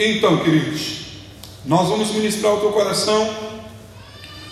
[0.00, 1.06] Então, queridos,
[1.66, 3.34] nós vamos ministrar o teu coração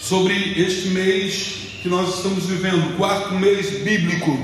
[0.01, 4.37] sobre este mês que nós estamos vivendo, quarto mês bíblico.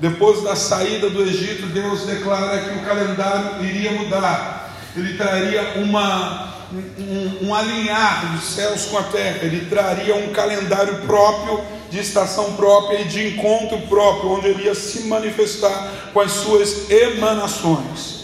[0.00, 4.70] Depois da saída do Egito, Deus declara que o calendário iria mudar.
[4.94, 6.56] Ele traria uma,
[6.98, 9.38] um, um alinhar dos céus com a terra.
[9.40, 14.74] Ele traria um calendário próprio, de estação própria e de encontro próprio, onde ele ia
[14.74, 18.23] se manifestar com as suas emanações.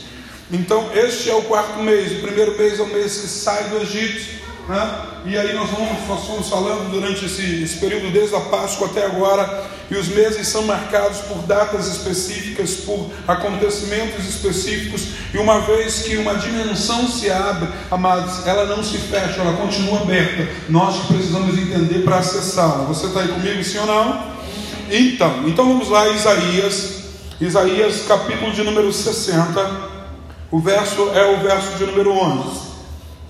[0.53, 2.13] Então, este é o quarto mês.
[2.13, 4.41] O primeiro mês é o mês que sai do Egito.
[4.69, 5.07] Né?
[5.27, 9.05] E aí nós, vamos, nós fomos falando durante esse, esse período, desde a Páscoa até
[9.05, 16.03] agora, e os meses são marcados por datas específicas, por acontecimentos específicos, e uma vez
[16.03, 20.49] que uma dimensão se abre, amados, ela não se fecha, ela continua aberta.
[20.69, 22.85] Nós precisamos entender para acessá-la.
[22.85, 24.31] Você está aí comigo, sim ou não?
[24.89, 27.01] Então, então vamos lá, Isaías,
[27.41, 29.90] Isaías capítulo de número 60,
[30.51, 32.71] o verso é o verso de número 11.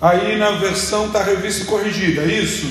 [0.01, 2.67] Aí na versão está revista e corrigida, é isso?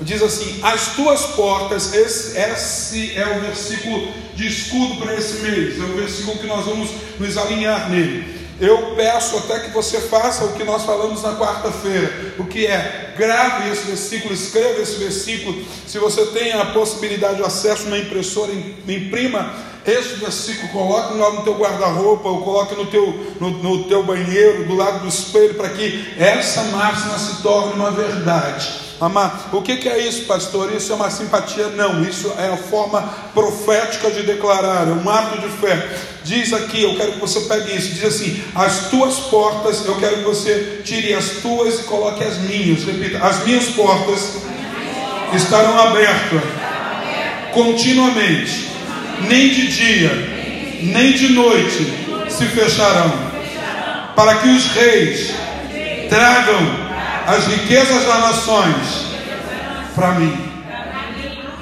[0.00, 5.80] Diz assim: As tuas portas, esse, esse é o versículo de escudo para esse mês,
[5.80, 8.38] é o versículo que nós vamos nos alinhar nele.
[8.60, 13.14] Eu peço até que você faça o que nós falamos na quarta-feira, o que é
[13.16, 15.64] grave esse versículo, escreva esse versículo.
[15.86, 19.54] Se você tem a possibilidade de acesso na impressora, imprima
[19.86, 24.66] esse versículo, coloque lá no teu guarda-roupa, ou coloque no teu, no, no teu banheiro,
[24.66, 28.87] do lado do espelho, para que essa máxima se torne uma verdade.
[29.00, 30.74] Amar, o que, que, é isso, pastor?
[30.74, 31.68] Isso é uma simpatia?
[31.68, 33.00] Não, isso é a forma
[33.32, 35.88] profética de declarar, é um ato de fé.
[36.24, 40.16] Diz aqui, eu quero que você pegue isso, diz assim: as tuas portas, eu quero
[40.16, 42.82] que você tire as tuas e coloque as minhas.
[42.82, 44.38] Repita, as minhas portas
[45.32, 46.42] estarão abertas
[47.52, 48.68] continuamente
[49.28, 50.10] nem de dia,
[50.82, 53.12] nem de noite se fecharão,
[54.16, 55.34] para que os reis
[56.08, 56.87] tragam
[57.28, 59.06] as riquezas das nações
[59.94, 60.34] para mim.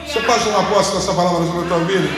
[0.07, 2.09] Você pode tomar posse dessa palavra sobre a tua vida?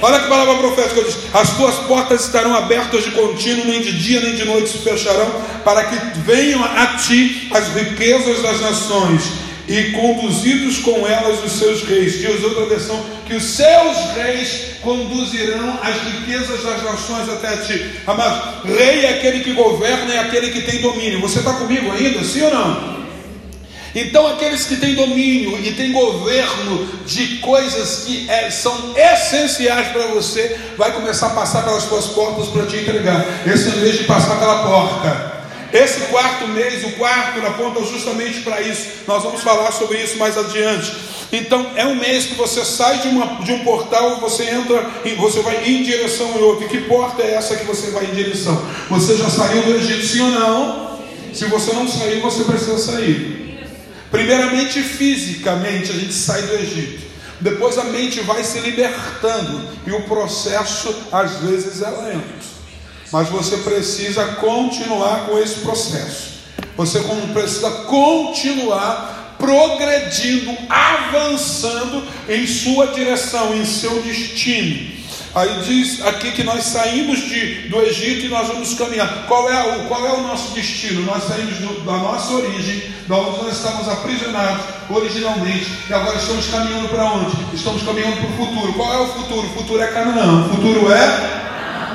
[0.00, 1.00] Olha que palavra profética
[1.34, 5.30] As tuas portas estarão abertas de contínuo, nem de dia nem de noite se fecharão,
[5.62, 9.22] para que venham a ti as riquezas das nações
[9.68, 12.18] e conduzidos com elas os seus reis.
[12.18, 12.98] Diz outra versão
[13.32, 17.90] que os seus reis conduzirão as riquezas das nações até ti.
[18.06, 21.20] Amado, rei é aquele que governa, é aquele que tem domínio.
[21.22, 23.02] Você está comigo ainda, sim ou não?
[23.94, 30.06] Então, aqueles que têm domínio e têm governo de coisas que é, são essenciais para
[30.08, 33.24] você, vai começar a passar pelas suas portas para te entregar.
[33.46, 35.31] Esse é vez de passar pela porta.
[35.72, 38.88] Esse quarto mês, o quarto, aponta justamente para isso.
[39.06, 40.92] Nós vamos falar sobre isso mais adiante.
[41.32, 45.14] Então, é um mês que você sai de, uma, de um portal, você entra e
[45.14, 46.66] você vai em direção em outro.
[46.66, 48.62] E que porta é essa que você vai em direção?
[48.90, 51.00] Você já saiu do Egito, sim ou não?
[51.32, 53.66] Se você não saiu, você precisa sair.
[54.10, 57.02] Primeiramente, fisicamente, a gente sai do Egito.
[57.40, 62.51] Depois a mente vai se libertando e o processo às vezes é lento
[63.12, 66.32] mas você precisa continuar com esse processo.
[66.76, 66.98] Você
[67.32, 75.02] precisa continuar progredindo, avançando em sua direção, em seu destino.
[75.34, 79.26] Aí diz aqui que nós saímos de, do Egito e nós vamos caminhar.
[79.26, 81.06] Qual é, o, qual é o nosso destino?
[81.06, 86.46] Nós saímos do, da nossa origem, da onde nós estávamos aprisionados originalmente, e agora estamos
[86.48, 87.34] caminhando para onde?
[87.54, 88.72] Estamos caminhando para o futuro.
[88.74, 89.46] Qual é o futuro?
[89.46, 90.46] O futuro é Canaã.
[90.46, 91.51] O futuro é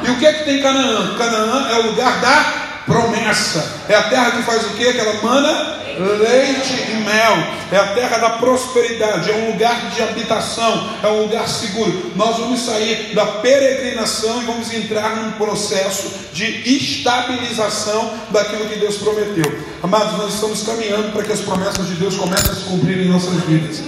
[0.07, 1.15] e o que é que tem Canaã?
[1.17, 3.83] Canaã é o lugar da promessa.
[3.89, 4.93] É a terra que faz o que?
[4.93, 7.37] Que ela mana leite e mel.
[7.71, 9.29] É a terra da prosperidade.
[9.29, 10.89] É um lugar de habitação.
[11.03, 12.11] É um lugar seguro.
[12.15, 16.45] Nós vamos sair da peregrinação e vamos entrar num processo de
[16.77, 19.59] estabilização daquilo que Deus prometeu.
[19.83, 23.09] Amados, nós estamos caminhando para que as promessas de Deus comecem a se cumprir em
[23.09, 23.81] nossas vidas.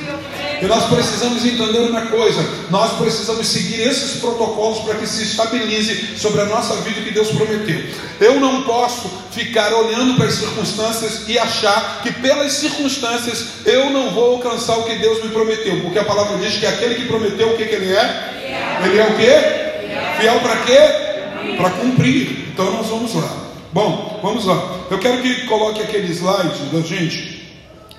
[0.61, 6.17] E nós precisamos entender uma coisa: nós precisamos seguir esses protocolos para que se estabilize
[6.17, 7.81] sobre a nossa vida o que Deus prometeu.
[8.19, 14.11] Eu não posso ficar olhando para as circunstâncias e achar que pelas circunstâncias eu não
[14.11, 17.49] vou alcançar o que Deus me prometeu, porque a palavra diz que aquele que prometeu
[17.49, 18.79] o que, que ele é?
[18.85, 20.19] Ele é o que?
[20.19, 21.55] Fiel para quê?
[21.57, 22.49] Para cumprir.
[22.53, 23.37] Então nós vamos lá.
[23.71, 24.77] Bom, vamos lá.
[24.89, 27.47] Eu quero que coloque aquele slide da gente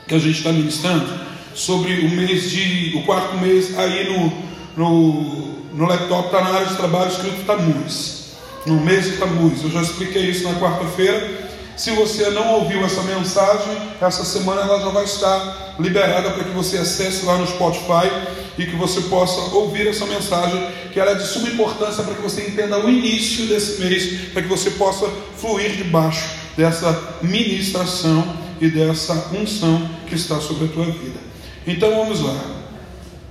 [0.07, 2.97] que a gente está ministrando sobre o mês de.
[2.97, 4.33] o quarto mês aí no,
[4.77, 8.21] no, no laptop, está na área de trabalho escrito Tamuz.
[8.67, 9.63] No mês de Tamuz.
[9.63, 11.51] Eu já expliquei isso na quarta-feira.
[11.77, 16.51] Se você não ouviu essa mensagem, essa semana ela já vai estar liberada para que
[16.51, 18.11] você acesse lá no Spotify
[18.59, 20.63] e que você possa ouvir essa mensagem,
[20.93, 24.43] que ela é de suma importância para que você entenda o início desse mês, para
[24.43, 25.09] que você possa
[25.39, 31.30] fluir debaixo dessa ministração e dessa unção que está sobre a tua vida.
[31.67, 32.61] Então vamos lá.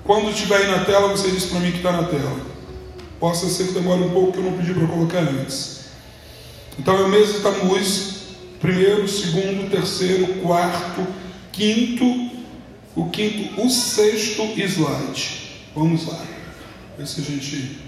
[0.04, 2.40] Quando estiver aí na tela, você diz para mim que está na tela.
[3.20, 5.80] Possa ser que demore um pouco que eu não pedi para colocar antes.
[6.80, 7.40] Então é o mês de
[8.60, 11.06] primeiro, segundo, terceiro, quarto,
[11.52, 12.06] quinto,
[12.96, 15.60] o quinto, o sexto slide.
[15.76, 16.20] Vamos lá.
[16.98, 17.80] Ver se a gente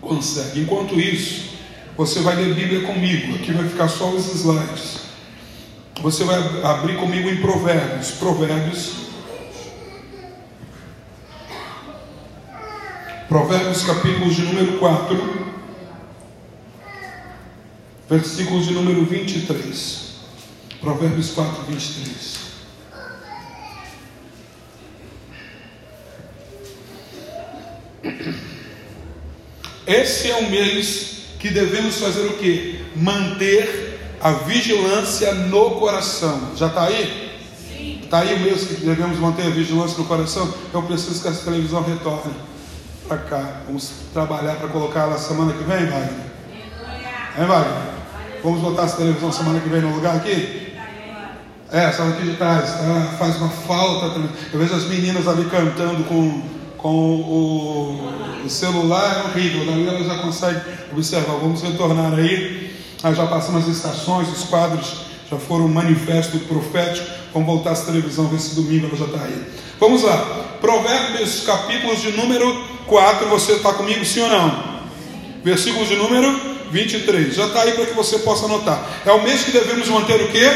[0.00, 0.60] consegue.
[0.60, 1.50] Enquanto isso,
[1.96, 3.34] você vai ler Bíblia comigo.
[3.34, 5.00] Aqui vai ficar só os slides.
[6.02, 8.12] Você vai abrir comigo em Provérbios.
[8.12, 9.09] Provérbios.
[13.30, 15.16] Provérbios capítulo de número 4.
[18.08, 20.14] Versículos de número 23.
[20.80, 22.38] Provérbios 4, 23.
[29.86, 32.84] Esse é o mês que devemos fazer o que?
[32.96, 36.50] Manter a vigilância no coração.
[36.56, 37.30] Já está aí?
[38.02, 40.52] Está aí o mês que devemos manter a vigilância no coração?
[40.74, 42.49] Eu preciso que essa televisão retorne
[43.10, 43.62] para cá.
[43.66, 46.30] Vamos trabalhar para colocar ela semana que vem, Wagner?
[47.36, 47.90] É, Wagner?
[48.44, 50.74] Vamos botar essa televisão semana que vem no lugar aqui?
[51.72, 53.16] É, essa aqui de trás, tá?
[53.18, 54.30] faz uma falta também.
[54.52, 60.02] Eu vejo as meninas ali cantando com com o, o celular é horrível, daí ela
[60.02, 60.60] já consegue
[60.90, 61.34] observar.
[61.34, 67.06] Vamos retornar aí, aí já passamos as estações, os quadros já foram um manifesto profético.
[67.34, 69.44] Vamos voltar à televisão, ver se domingo ela já está aí.
[69.78, 70.16] Vamos lá,
[70.58, 73.28] Provérbios, capítulos de número 4.
[73.28, 74.80] Você está comigo, sim ou não?
[75.44, 76.38] Versículos de número
[76.70, 77.34] 23.
[77.34, 78.84] Já está aí para que você possa anotar.
[79.06, 80.50] É o mês que devemos manter o quê?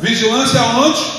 [0.02, 1.18] Vigilância aonde?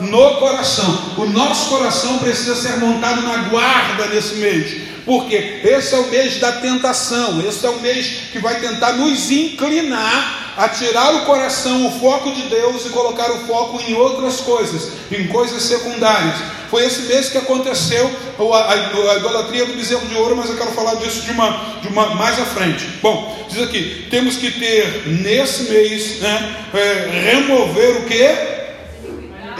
[0.00, 1.14] no coração.
[1.18, 6.38] O nosso coração precisa ser montado na guarda nesse mês, porque esse é o mês
[6.38, 11.86] da tentação, esse é o mês que vai tentar nos inclinar a tirar o coração,
[11.86, 16.36] o foco de Deus e colocar o foco em outras coisas, em coisas secundárias.
[16.70, 18.08] Foi esse mês que aconteceu
[18.38, 22.14] a, idolatria do bezerro de ouro, mas eu quero falar disso de uma, de uma
[22.14, 22.86] mais à frente.
[23.02, 28.60] Bom, diz aqui: temos que ter nesse mês, né, é, remover o que?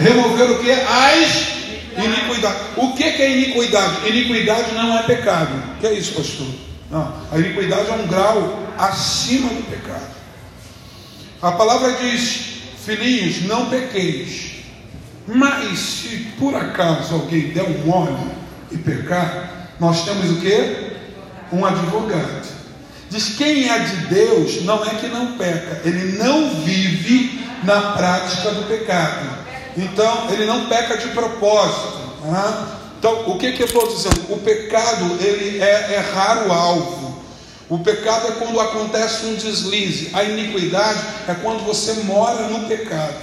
[0.00, 0.70] remover o que?
[0.70, 2.60] As iniquidades.
[2.76, 4.08] O que é iniquidade?
[4.08, 5.50] Iniquidade não é pecado.
[5.76, 6.46] O que é isso, pastor?
[6.90, 10.19] Não, a iniquidade é um grau acima do pecado.
[11.42, 12.40] A palavra diz:
[12.84, 14.50] filhinhos, não pequeis.
[15.26, 18.30] Mas se por acaso alguém der um mole
[18.70, 20.90] e pecar, nós temos o que?
[21.52, 22.48] Um advogado.
[23.08, 28.52] Diz quem é de Deus não é que não peca, ele não vive na prática
[28.52, 29.40] do pecado.
[29.76, 31.98] Então, ele não peca de propósito.
[32.24, 32.66] Né?
[32.98, 34.32] Então, o que, que eu estou dizendo?
[34.32, 36.99] O pecado, ele é errar o alvo.
[37.70, 40.10] O pecado é quando acontece um deslize.
[40.12, 43.14] A iniquidade é quando você mora no pecado.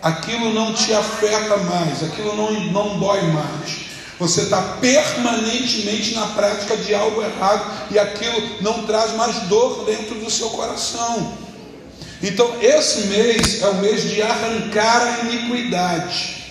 [0.00, 3.86] Aquilo não te afeta mais, aquilo não, não dói mais.
[4.20, 10.14] Você está permanentemente na prática de algo errado e aquilo não traz mais dor dentro
[10.14, 11.36] do seu coração.
[12.22, 16.45] Então, esse mês é o mês de arrancar a iniquidade.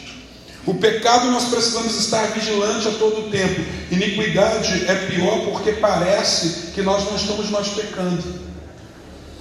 [0.65, 3.61] O pecado nós precisamos estar vigilante a todo tempo.
[3.91, 8.23] Iniquidade é pior porque parece que nós não estamos mais pecando.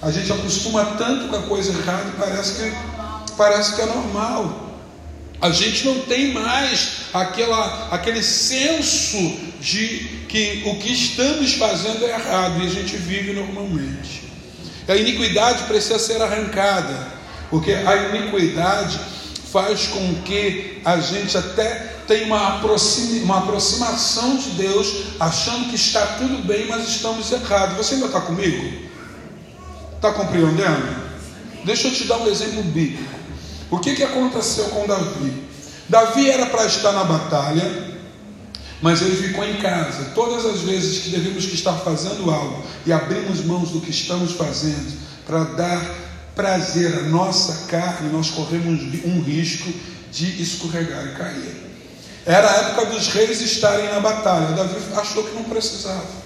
[0.03, 2.73] A gente acostuma tanto com a coisa errada e parece que,
[3.39, 4.83] parece que é normal.
[5.41, 9.17] A gente não tem mais aquela, aquele senso
[9.61, 14.25] de que o que estamos fazendo é errado e a gente vive normalmente.
[14.87, 17.09] A iniquidade precisa ser arrancada,
[17.49, 19.01] porque a iniquidade
[19.55, 25.77] faz com que a gente até tenha uma, aproxima, uma aproximação de Deus, achando que
[25.77, 27.77] está tudo bem, mas estamos errados.
[27.77, 28.83] Você ainda está comigo?
[29.95, 31.05] Está compreendendo?
[31.65, 33.15] Deixa eu te dar um exemplo bíblico.
[33.71, 35.45] O que, que aconteceu com Davi?
[35.89, 37.95] Davi era para estar na batalha,
[38.83, 40.11] mas ele ficou em casa.
[40.17, 44.33] Todas as vezes que devemos que estar fazendo algo e abrimos mãos do que estamos
[44.33, 46.04] fazendo para dar
[46.35, 49.73] prazer à nossa carne, nós corremos um risco
[50.11, 51.65] de escorregar e cair.
[52.27, 54.55] Era a época dos reis estarem na batalha.
[54.55, 56.25] Davi achou que não precisava.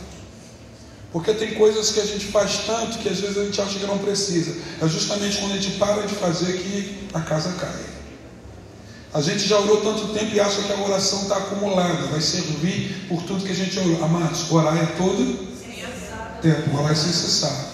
[1.13, 3.87] Porque tem coisas que a gente faz tanto que às vezes a gente acha que
[3.87, 4.55] não precisa.
[4.81, 7.99] É justamente quando a gente para de fazer que a casa cai.
[9.13, 13.07] A gente já orou tanto tempo e acha que a oração está acumulada, vai servir
[13.09, 14.05] por tudo que a gente orou.
[14.05, 15.49] Amados, orar é todo
[16.43, 17.68] tempo, orar é sem cessar.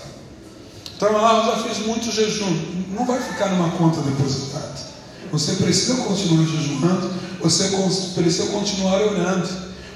[0.96, 2.84] Então, ah, eu já fiz muito jejum.
[2.90, 4.74] Não vai ficar numa conta depositada.
[5.32, 7.10] Você precisa continuar jejuando,
[7.40, 7.68] você
[8.14, 9.48] precisa continuar orando,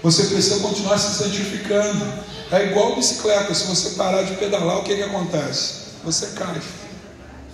[0.02, 2.04] você precisa continuar se santificando.
[2.50, 5.74] É igual bicicleta, se você parar de pedalar, o que, que acontece?
[6.04, 6.60] Você cai.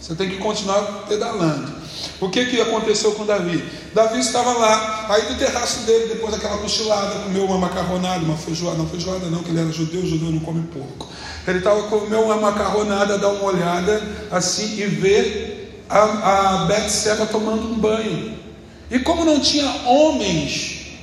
[0.04, 1.72] Você tem que continuar pedalando.
[2.20, 3.64] O que, que aconteceu com Davi?
[3.94, 8.76] Davi estava lá, aí do terraço dele, depois daquela cochilada, comeu uma macarronada, uma feijoada,
[8.76, 11.08] não feijoada não, que ele era judeu, judeu não come porco.
[11.48, 17.78] Ele estava comeu uma macarronada, dá uma olhada assim e vê a, a tomando um
[17.78, 18.38] banho.
[18.90, 20.98] E como não tinha homens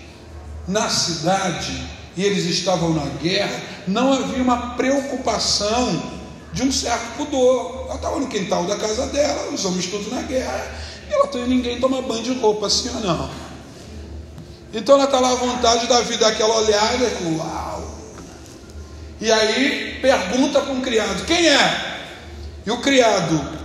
[0.67, 6.21] na cidade e eles estavam na guerra, não havia uma preocupação
[6.53, 7.86] de um certo pudor.
[7.86, 10.72] Ela estava no quintal da casa dela, os homens todos na guerra,
[11.10, 13.29] e ela tem ninguém toma banho de roupa, assim ou não.
[14.74, 17.91] Então ela está lá à vontade, Davi dá aquela olhada, uau!
[19.20, 22.00] E aí pergunta para um criado: quem é?
[22.65, 23.60] E o criado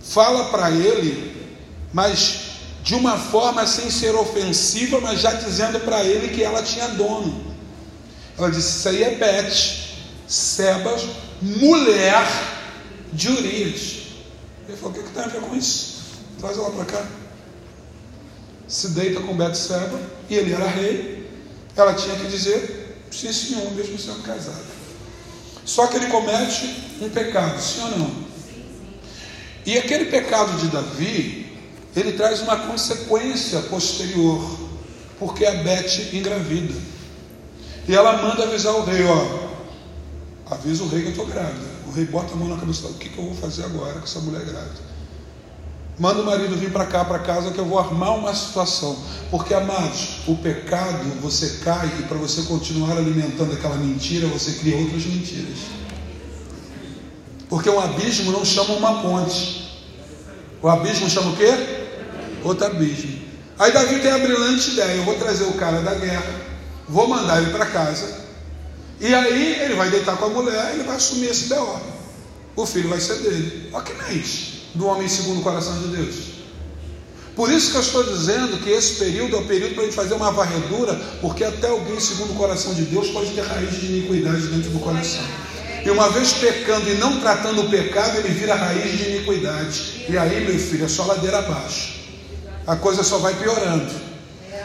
[0.00, 1.50] fala para ele,
[1.92, 2.46] mas
[2.82, 7.54] de uma forma sem ser ofensiva, mas já dizendo para ele que ela tinha dono.
[8.38, 9.52] Ela disse: Isso aí é Beth,
[10.28, 11.02] Sebas,
[11.40, 12.26] mulher
[13.12, 13.96] de Urias.
[14.68, 16.02] Ele falou: O que, que tem a ver com isso?
[16.38, 17.06] Traz ela para cá.
[18.68, 21.30] Se deita com Betseba, e ele era rei.
[21.76, 24.76] Ela tinha que dizer: Sim, senhor, mesmo sendo casada.
[25.64, 28.26] Só que ele comete um pecado, sim ou não?
[29.64, 31.58] E aquele pecado de Davi,
[31.94, 34.58] ele traz uma consequência posterior,
[35.18, 36.74] porque a Beth engravida.
[37.88, 39.45] E ela manda avisar o rei: Ó,
[40.50, 41.66] avisa o rei que eu estou grávida.
[41.86, 44.04] O rei bota a mão na cabeça: O que, que eu vou fazer agora com
[44.04, 44.96] essa mulher grávida?
[45.98, 48.98] Manda o marido vir para cá, para casa, que eu vou armar uma situação.
[49.30, 54.76] Porque, amados, o pecado, você cai e para você continuar alimentando aquela mentira, você cria
[54.76, 55.58] outras mentiras.
[57.48, 59.66] Porque um abismo não chama uma ponte.
[60.60, 61.50] O abismo chama o quê?
[62.44, 63.20] Outro abismo.
[63.58, 66.30] Aí Davi tem a brilhante ideia: eu vou trazer o cara da guerra,
[66.86, 68.25] vou mandar ele para casa,
[69.00, 71.80] e aí ele vai deitar com a mulher, ele vai assumir esse B.O.
[72.56, 73.68] O filho vai ser dele.
[73.72, 76.36] Olha que mente do homem segundo o coração de Deus.
[77.34, 79.94] Por isso que eu estou dizendo que esse período é o período para a gente
[79.94, 83.86] fazer uma varredura, porque até alguém segundo o coração de Deus pode ter raiz de
[83.86, 85.22] iniquidade dentro do coração.
[85.84, 90.06] E uma vez pecando e não tratando o pecado, ele vira raiz de iniquidade.
[90.08, 91.96] E aí, meu filho, é só ladeira abaixo.
[92.66, 93.92] A coisa só vai piorando.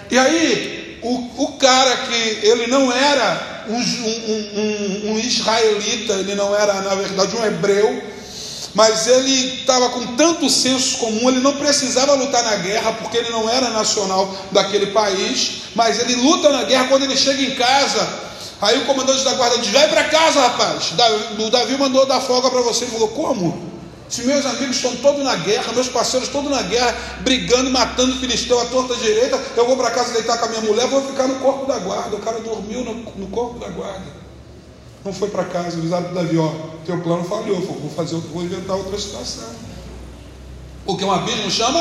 [0.10, 6.56] E aí, o, o cara que ele não era um, um, um, israelita, ele não
[6.56, 8.04] era, na verdade, um hebreu,
[8.74, 13.30] mas ele estava com tanto senso comum, ele não precisava lutar na guerra, porque ele
[13.30, 18.32] não era nacional daquele país, mas ele luta na guerra quando ele chega em casa.
[18.62, 20.94] Aí o comandante da guarda diz: Vai para casa, rapaz.
[21.40, 22.86] O Davi mandou dar folga para você.
[22.86, 23.71] Ele falou: Como?
[24.12, 28.60] Se meus amigos estão todos na guerra, meus parceiros todos na guerra, brigando, matando filisteu
[28.60, 31.40] à torta direita, eu vou para casa deitar com a minha mulher, vou ficar no
[31.40, 32.16] corpo da guarda.
[32.18, 34.22] O cara dormiu no, no corpo da guarda
[35.04, 36.52] não foi para casa, avisaram para Davi, ó,
[36.86, 39.50] teu plano falhou, vou fazer, vou inventar outra situação.
[40.86, 41.80] Porque um abismo chama?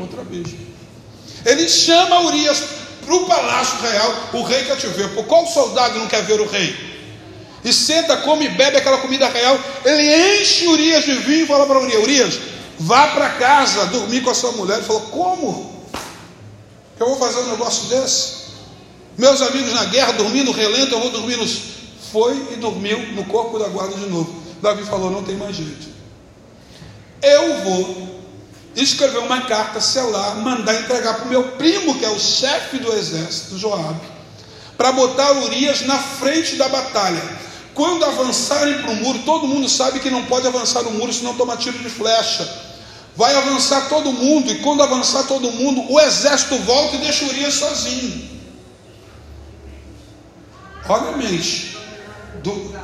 [0.00, 0.58] Outro abismo.
[1.44, 2.62] Ele chama Urias
[3.04, 5.14] para o palácio real, o rei quer te ver.
[5.14, 6.95] Por qual soldado não quer ver o rei?
[7.66, 9.58] E senta, come e bebe aquela comida real.
[9.84, 12.40] Ele enche Urias de vinho e fala para Urias: Urias,
[12.78, 14.76] vá para casa dormir com a sua mulher.
[14.76, 15.84] Ele falou: Como?
[17.00, 18.46] Eu vou fazer um negócio desse?
[19.18, 21.58] Meus amigos na guerra dormindo relento, eu vou dormir nos,
[22.12, 24.32] foi e dormiu no corpo da guarda de novo.
[24.62, 25.88] Davi falou: não tem mais jeito.
[27.20, 28.22] Eu vou
[28.76, 32.92] escrever uma carta, selar, mandar entregar para o meu primo, que é o chefe do
[32.92, 34.06] exército, Joabe,
[34.76, 37.22] para botar Urias na frente da batalha.
[37.76, 41.34] Quando avançarem para o muro, todo mundo sabe que não pode avançar no muro senão
[41.34, 42.48] toma tiro de flecha.
[43.14, 47.52] Vai avançar todo mundo, e quando avançar todo mundo, o exército volta e deixa Urias
[47.52, 48.30] sozinho.
[50.88, 51.76] Olha a mente
[52.42, 52.74] do,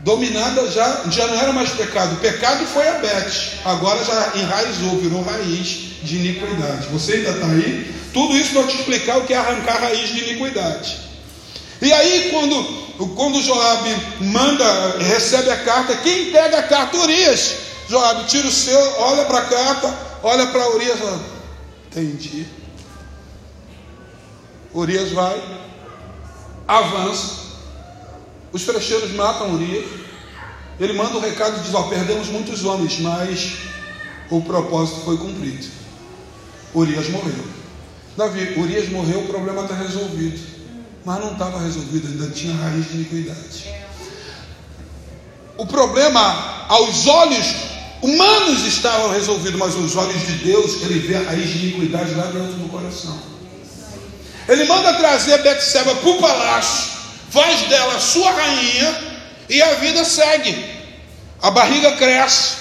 [0.00, 2.14] dominada já, já não era mais pecado.
[2.14, 3.32] O pecado foi a Beth,
[3.64, 5.68] agora já enraizou, virou raiz
[6.02, 6.88] de iniquidade.
[6.88, 7.94] Você ainda está aí?
[8.12, 11.11] Tudo isso para te explicar o que é arrancar raiz de iniquidade.
[11.82, 13.88] E aí, quando, quando Joab
[14.20, 16.96] manda, recebe a carta, quem pega a carta?
[16.96, 17.56] Urias.
[17.88, 20.98] Joab tira o seu, olha para a carta, olha para Urias,
[21.88, 22.46] entendi.
[24.72, 25.42] Urias vai,
[26.68, 27.42] avança,
[28.52, 29.84] os frecheiros matam Urias.
[30.78, 33.56] Ele manda o um recado e diz: Ó, perdemos muitos homens, mas
[34.30, 35.66] o propósito foi cumprido.
[36.74, 37.44] Urias morreu.
[38.16, 40.51] Davi, Urias morreu, o problema está resolvido.
[41.04, 43.74] Mas não estava resolvido, ainda tinha raiz de iniquidade.
[45.56, 47.46] O problema, aos olhos
[48.00, 52.26] humanos, estava resolvido, mas aos olhos de Deus, ele vê a raiz de iniquidade lá
[52.26, 53.18] dentro do coração.
[54.48, 56.92] Ele manda trazer Betseba para o palácio
[57.32, 58.94] faz dela sua rainha
[59.48, 60.54] e a vida segue.
[61.40, 62.60] A barriga cresce,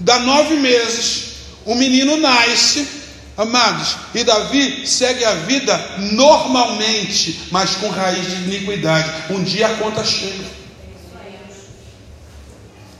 [0.00, 1.24] Dá nove meses,
[1.64, 2.88] o menino nasce,
[3.36, 9.32] amados, e Davi segue a vida normalmente, mas com raiz de iniquidade.
[9.32, 10.62] Um dia a conta chega.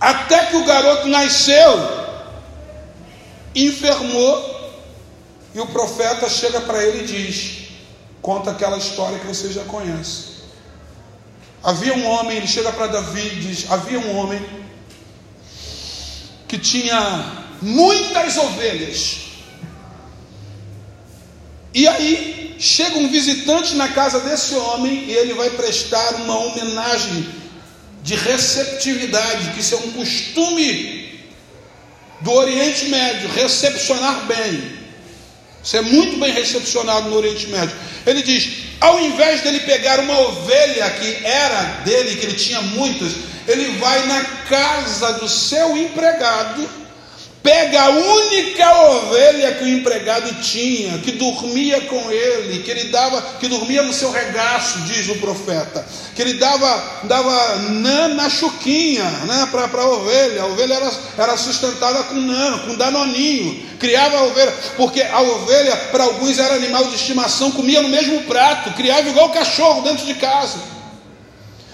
[0.00, 1.88] Até que o garoto nasceu,
[3.54, 4.52] enfermou,
[5.54, 7.68] e o profeta chega para ele e diz:
[8.20, 10.32] Conta aquela história que você já conhece.
[11.62, 14.44] Havia um homem, ele chega para Davi e diz: Havia um homem
[16.48, 19.31] que tinha muitas ovelhas.
[21.74, 27.26] E aí chega um visitante na casa desse homem e ele vai prestar uma homenagem
[28.02, 31.20] de receptividade, que isso é um costume
[32.20, 34.80] do Oriente Médio, recepcionar bem.
[35.62, 37.74] Você é muito bem recepcionado no Oriente Médio.
[38.06, 38.48] Ele diz:
[38.80, 43.12] ao invés dele pegar uma ovelha que era dele, que ele tinha muitas,
[43.46, 46.81] ele vai na casa do seu empregado
[47.42, 53.20] pega a única ovelha que o empregado tinha, que dormia com ele, que ele dava,
[53.40, 55.84] que dormia no seu regaço, diz o profeta,
[56.14, 60.42] que ele dava, dava nã na chuquinha, né, para a ovelha.
[60.42, 65.76] A ovelha era, era sustentada com nã, com danoninho, criava a ovelha, porque a ovelha,
[65.90, 70.14] para alguns, era animal de estimação, comia no mesmo prato, criava igual cachorro dentro de
[70.14, 70.58] casa.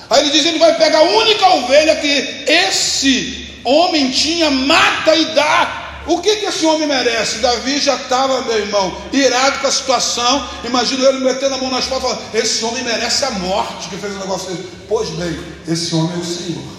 [0.08, 5.24] Aí ele diz: ele vai pegar a única ovelha que esse homem tinha, mata e
[5.34, 6.02] dá.
[6.06, 7.40] O que, que esse homem merece?
[7.40, 10.48] Davi já estava, meu irmão, irado com a situação.
[10.64, 14.14] Imagina ele metendo a mão nas costas falando: Esse homem merece a morte que fez
[14.14, 14.70] o negócio dele.
[14.88, 16.78] Pois bem, esse homem é o Senhor.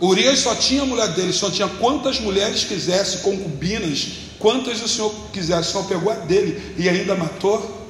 [0.00, 5.12] Urias só tinha a mulher dele, só tinha quantas mulheres quisesse, concubinas, quantas o Senhor
[5.32, 7.86] quisesse, só pegou a dele e ainda matou.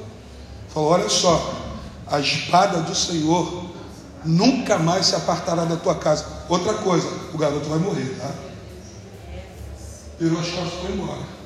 [0.74, 1.54] Falou: Olha só,
[2.06, 3.67] a espada do Senhor
[4.24, 6.24] nunca mais se apartará da tua casa.
[6.48, 8.30] Outra coisa, o garoto vai morrer, tá?
[10.18, 11.38] Virou as costas e foi embora.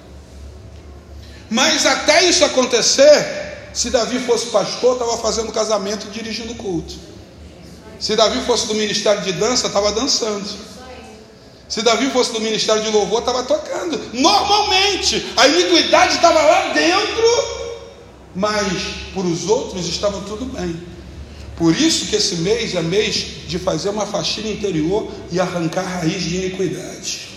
[1.51, 6.94] Mas até isso acontecer, se Davi fosse pastor, estava fazendo casamento e dirigindo culto.
[8.01, 10.49] Se Davi fosse do ministério de dança, estava dançando.
[11.68, 14.01] Se Davi fosse do ministério de louvor, estava tocando.
[14.12, 17.25] Normalmente, a iniquidade estava lá dentro,
[18.35, 18.73] mas
[19.14, 20.91] para os outros estava tudo bem.
[21.57, 26.23] Por isso que esse mês é mês de fazer uma faxina interior e arrancar raiz
[26.23, 27.33] de iniquidade.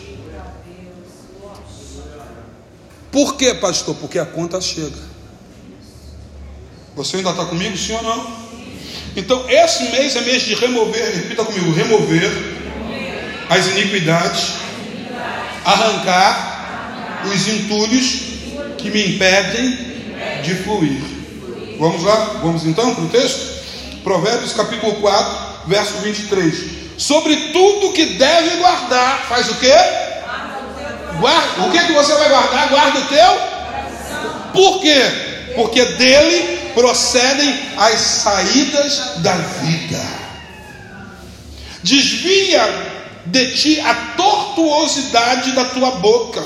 [3.12, 3.96] Por quê, pastor?
[3.96, 5.16] Porque a conta chega.
[6.96, 8.46] Você ainda está comigo, sim ou não?
[9.16, 12.30] Então, esse mês é mês de remover, repita comigo, remover
[13.50, 14.54] as iniquidades,
[15.64, 18.20] arrancar os entulhos
[18.78, 19.78] que me impedem
[20.44, 21.02] de fluir.
[21.80, 22.40] Vamos lá?
[22.42, 23.55] Vamos então para o texto?
[24.06, 26.56] Provérbios capítulo 4, verso 23.
[26.96, 29.74] Sobre tudo que deve guardar, faz o quê?
[31.20, 32.70] Guarda, o que, que você vai guardar?
[32.70, 33.56] Guarda o teu?
[34.54, 35.02] Por quê?
[35.56, 40.02] Porque dele procedem as saídas da vida.
[41.82, 42.62] Desvia
[43.26, 46.44] de ti a tortuosidade da tua boca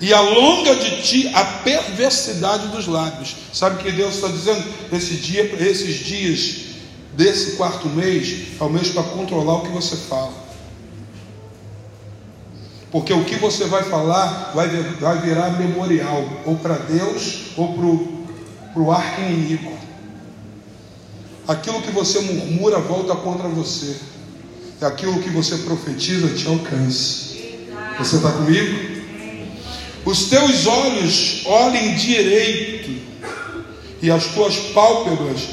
[0.00, 3.36] e alonga de ti a perversidade dos lábios.
[3.52, 4.64] Sabe o que Deus está dizendo?
[4.92, 6.56] Esse dia, esses dias
[7.14, 10.32] desse quarto mês é o mês para controlar o que você fala.
[12.90, 18.82] Porque o que você vai falar vai, vai virar memorial, ou para Deus, ou para
[18.82, 19.78] o arco inimigo.
[21.46, 23.96] Aquilo que você murmura volta contra você.
[24.80, 27.36] E aquilo que você profetiza te alcança.
[27.98, 28.89] Você está comigo?
[30.04, 32.90] Os teus olhos olhem direito
[34.02, 35.48] e as tuas pálpebras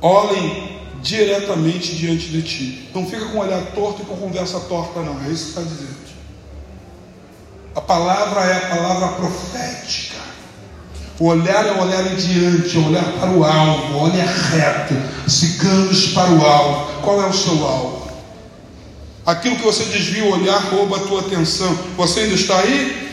[0.00, 2.88] olhem diretamente diante de ti.
[2.94, 5.24] Não fica com o olhar torto e com conversa torta, não.
[5.24, 6.10] É isso que está dizendo.
[7.74, 10.20] A palavra é a palavra profética.
[11.18, 14.26] O olhar é o olhar em diante, é o olhar para o alvo, o olhar
[14.26, 14.94] reto,
[15.28, 17.02] ciganos para o alvo.
[17.02, 18.10] Qual é o seu alvo?
[19.26, 21.72] Aquilo que você desvia o olhar rouba a tua atenção.
[21.96, 23.09] Você ainda está aí?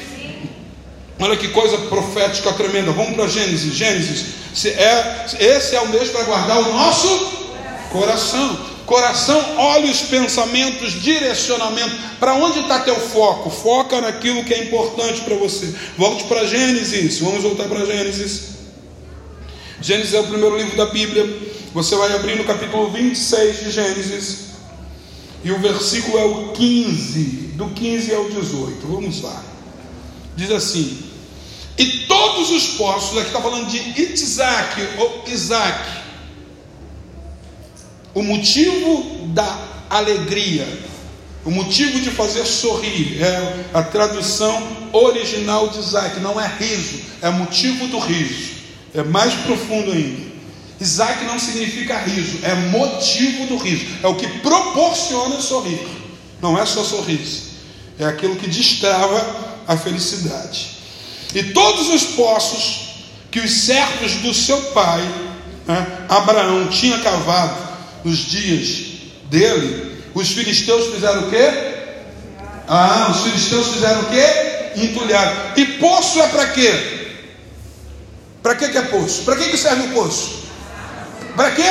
[1.20, 2.92] Olha que coisa profética tremenda.
[2.92, 3.74] Vamos para Gênesis.
[3.74, 4.26] Gênesis.
[4.66, 7.08] É, esse é o mês para guardar o nosso
[7.92, 8.78] coração.
[8.86, 11.94] Coração, olhos, pensamentos, direcionamento.
[12.20, 13.50] Para onde está teu foco?
[13.50, 15.74] Foca naquilo que é importante para você.
[15.98, 17.20] Volte para Gênesis.
[17.20, 18.58] Vamos voltar para Gênesis.
[19.82, 21.28] Gênesis é o primeiro livro da Bíblia.
[21.74, 24.38] Você vai abrir no capítulo 26 de Gênesis.
[25.44, 27.20] E o versículo é o 15.
[27.56, 28.88] Do 15 ao 18.
[28.88, 29.44] Vamos lá.
[30.38, 31.00] Diz assim:
[31.78, 35.98] e todos os poços, aqui está falando de Isaac ou Isaac.
[38.14, 40.68] o motivo da alegria,
[41.44, 47.30] o motivo de fazer sorrir, é a tradução original de Isaac, não é riso, é
[47.30, 48.54] motivo do riso,
[48.94, 50.28] é mais profundo ainda.
[50.80, 55.80] Isaac não significa riso, é motivo do riso, é o que proporciona sorrir,
[56.42, 57.44] não é só sorriso,
[58.00, 60.78] é aquilo que destrava a felicidade.
[61.36, 62.88] E todos os poços
[63.30, 65.02] que os servos do seu pai,
[65.68, 67.56] né, Abraão, tinha cavado
[68.04, 71.52] nos dias dele, os filisteus fizeram o quê?
[72.68, 74.82] Ah, os filisteus fizeram o quê?
[74.82, 75.34] Entulharam.
[75.56, 76.98] E poço é para quê?
[78.42, 79.24] Para que, que é poço?
[79.24, 80.44] Para que, que serve o poço?
[81.36, 81.70] Para quê?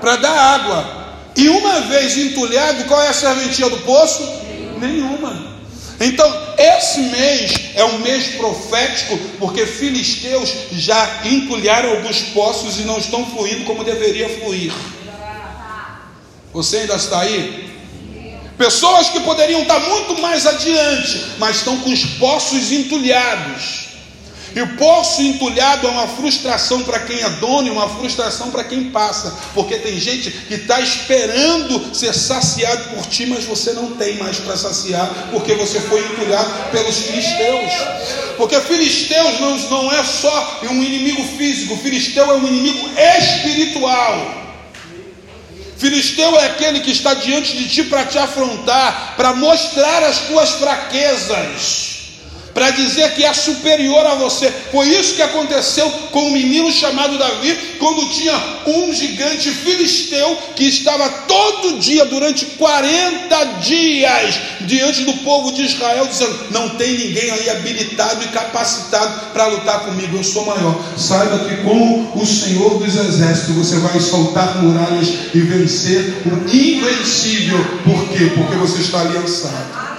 [0.00, 1.04] Para dar água.
[1.36, 4.22] E uma vez entulhado, qual é a serventia do poço?
[4.78, 5.53] Nenhuma.
[6.00, 12.98] Então, esse mês é um mês profético, porque filisteus já entulharam alguns poços e não
[12.98, 14.72] estão fluindo como deveria fluir.
[16.52, 17.64] Você ainda está aí?
[18.56, 23.83] Pessoas que poderiam estar muito mais adiante, mas estão com os poços entulhados.
[24.54, 28.62] E o poço entulhado é uma frustração para quem é dono e uma frustração para
[28.62, 33.96] quem passa, porque tem gente que está esperando ser saciado por ti, mas você não
[33.96, 37.72] tem mais para saciar, porque você foi entulhado pelos filisteus.
[38.36, 42.88] Porque filisteus não, não é só um inimigo físico, filisteu é um inimigo
[43.18, 44.44] espiritual.
[45.76, 50.50] Filisteu é aquele que está diante de ti para te afrontar, para mostrar as tuas
[50.50, 51.93] fraquezas
[52.54, 54.50] para dizer que é superior a você.
[54.70, 58.32] Foi isso que aconteceu com o um menino chamado Davi, quando tinha
[58.66, 66.06] um gigante filisteu que estava todo dia, durante 40 dias, diante do povo de Israel,
[66.06, 70.80] dizendo: Não tem ninguém aí habilitado e capacitado para lutar comigo, eu sou maior.
[70.96, 77.58] Saiba que com o Senhor dos Exércitos você vai soltar muralhas e vencer o invencível.
[77.84, 78.30] Por quê?
[78.34, 79.93] Porque você está aliançado.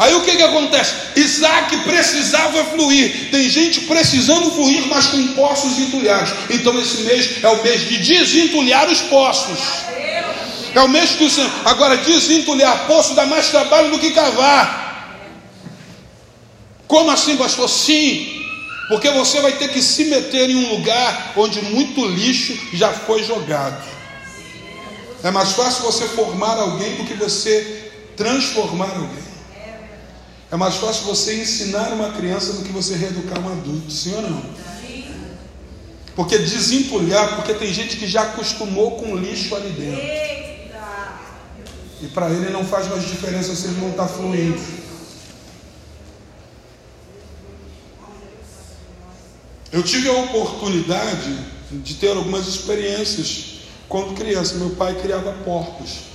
[0.00, 0.94] Aí o que, que acontece?
[1.14, 3.28] Isaac precisava fluir.
[3.30, 6.32] Tem gente precisando fluir, mas com poços entulhados.
[6.48, 9.58] Então esse mês é o mês de desentulhar os poços.
[10.74, 11.50] É o mês do Senhor.
[11.66, 15.20] Agora, desentulhar poço dá mais trabalho do que cavar.
[16.88, 17.68] Como assim, pastor?
[17.68, 18.42] Sim.
[18.88, 23.22] Porque você vai ter que se meter em um lugar onde muito lixo já foi
[23.22, 23.86] jogado.
[25.22, 29.29] É mais fácil você formar alguém do que você transformar alguém.
[30.50, 34.22] É mais fácil você ensinar uma criança do que você reeducar um adulto, sim ou
[34.22, 34.42] não?
[36.16, 40.02] Porque desentulhar, porque tem gente que já acostumou com lixo ali dentro.
[42.02, 44.60] E para ele não faz mais diferença se ele não está fluindo.
[49.72, 51.38] Eu tive a oportunidade
[51.70, 54.56] de ter algumas experiências quando criança.
[54.56, 56.09] Meu pai criava porcos.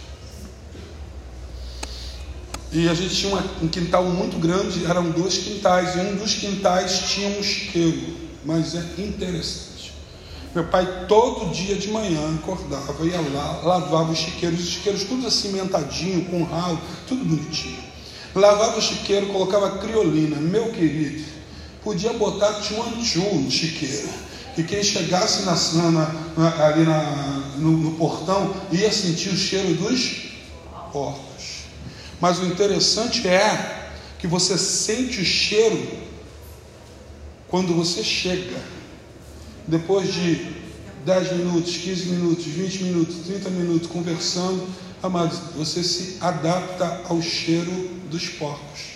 [2.76, 7.04] E a gente tinha um quintal muito grande, eram dois quintais, e um dos quintais
[7.08, 9.94] tinha um chiqueiro, mas é interessante.
[10.54, 15.32] Meu pai todo dia de manhã acordava, ia lá, lavava os chiqueiros, os chiqueiros tudo
[15.32, 17.80] cimentadinho, com ralo, tudo bonitinho.
[18.36, 21.24] Lavava o chiqueiro, colocava criolina, meu querido,
[21.82, 24.10] podia botar tchuanchu no chiqueiro.
[24.58, 25.56] E quem chegasse na,
[25.92, 26.86] na, na, ali
[27.58, 30.26] no, no portão ia sentir o cheiro dos
[30.92, 31.35] porcos.
[32.20, 35.88] Mas o interessante é que você sente o cheiro
[37.48, 38.60] quando você chega.
[39.68, 40.56] Depois de
[41.06, 44.68] 10 minutos, 15 minutos, 20 minutos, 30 minutos conversando,
[45.02, 47.72] amados, você se adapta ao cheiro
[48.10, 48.96] dos porcos.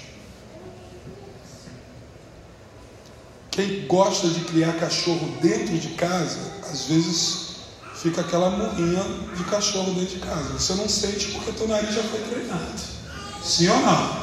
[3.51, 6.39] Quem gosta de criar cachorro dentro de casa,
[6.71, 7.49] às vezes
[7.95, 9.03] fica aquela morrinha
[9.35, 10.53] de cachorro dentro de casa.
[10.53, 12.98] Você não sente porque teu nariz já foi treinado.
[13.43, 14.19] Sim ou não?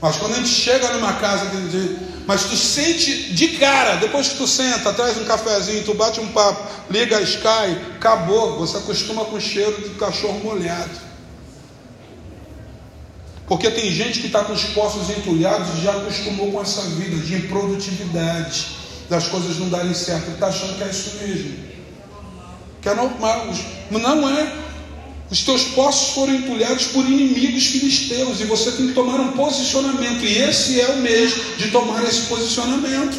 [0.00, 1.50] Mas quando a gente chega numa casa,
[2.26, 6.28] mas tu sente de cara, depois que tu senta, traz um cafezinho, tu bate um
[6.28, 10.90] papo, liga a Sky, acabou, você acostuma com o cheiro de cachorro molhado.
[13.46, 17.16] Porque tem gente que está com os poços entulhados e já acostumou com essa vida
[17.16, 18.66] de improdutividade,
[19.08, 21.56] das coisas não darem certo, está achando que é isso mesmo.
[22.80, 23.48] Que é normal,
[23.90, 24.52] não é.
[25.30, 30.24] Os teus poços foram entulhados por inimigos filisteus e você tem que tomar um posicionamento.
[30.24, 33.18] E esse é o mês de tomar esse posicionamento.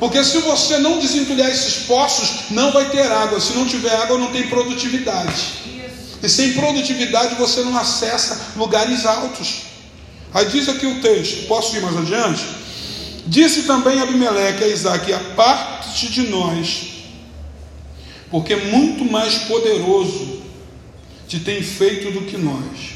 [0.00, 3.40] Porque se você não desentulhar esses poços, não vai ter água.
[3.40, 5.64] Se não tiver água, não tem produtividade.
[6.22, 9.64] E sem produtividade você não acessa lugares altos.
[10.32, 12.44] Aí diz aqui o texto, posso ir mais adiante?
[13.26, 16.94] Disse também Abimeleque a Isaac: a parte de nós
[18.34, 20.42] porque é muito mais poderoso
[21.34, 22.94] te tem feito do que nós.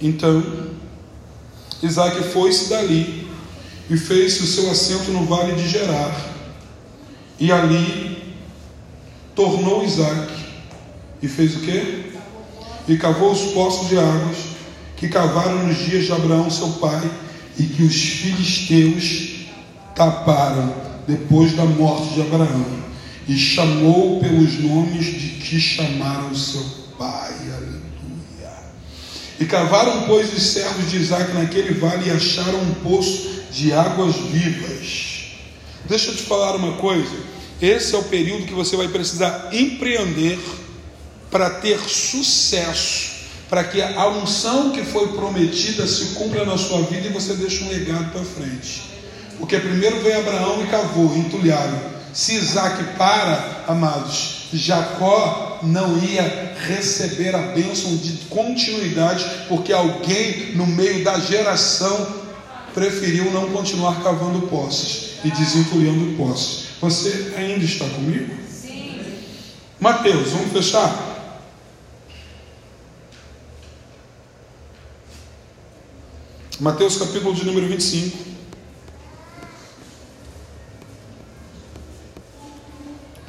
[0.00, 0.42] Então,
[1.82, 3.28] Isaac foi-se dali
[3.90, 6.28] e fez o seu assento no vale de Gerar.
[7.38, 8.34] E ali
[9.34, 10.32] tornou Isaac
[11.22, 12.04] e fez o quê?
[12.88, 14.36] E cavou os poços de águas
[14.96, 17.10] que cavaram nos dias de Abraão, seu pai,
[17.58, 19.46] e que os filisteus
[19.94, 20.74] taparam
[21.06, 22.64] depois da morte de Abraão,
[23.30, 26.64] e chamou pelos nomes de que chamaram seu
[26.98, 27.32] pai.
[27.54, 28.58] Aleluia.
[29.38, 34.16] E cavaram, pois, os servos de Isaac naquele vale e acharam um poço de águas
[34.16, 35.36] vivas.
[35.88, 37.14] Deixa eu te falar uma coisa.
[37.62, 40.40] Esse é o período que você vai precisar empreender
[41.30, 43.10] para ter sucesso
[43.48, 47.62] para que a unção que foi prometida se cumpra na sua vida e você deixe
[47.62, 48.82] um legado para frente.
[49.38, 51.99] Porque primeiro veio Abraão e cavou, entulharam.
[52.12, 60.66] Se Isaac para, amados, Jacó não ia receber a bênção de continuidade, porque alguém no
[60.66, 62.20] meio da geração
[62.74, 66.70] preferiu não continuar cavando poços e desentulhando poços.
[66.80, 68.34] Você ainda está comigo?
[68.50, 69.02] Sim.
[69.78, 71.08] Mateus, vamos fechar?
[76.58, 78.29] Mateus capítulo de número 25.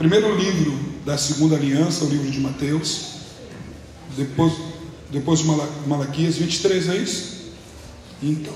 [0.01, 3.01] Primeiro livro da segunda aliança, o livro de Mateus.
[4.17, 4.51] Depois,
[5.11, 5.45] depois de
[5.85, 7.51] Malaquias, 23, é isso?
[8.23, 8.55] Então.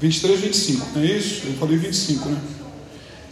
[0.00, 1.42] 23, 25, não é isso?
[1.46, 2.40] Eu falei 25, né?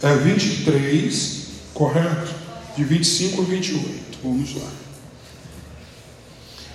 [0.01, 2.33] É 23, correto?
[2.77, 4.19] De 25 a 28.
[4.23, 4.71] Vamos lá.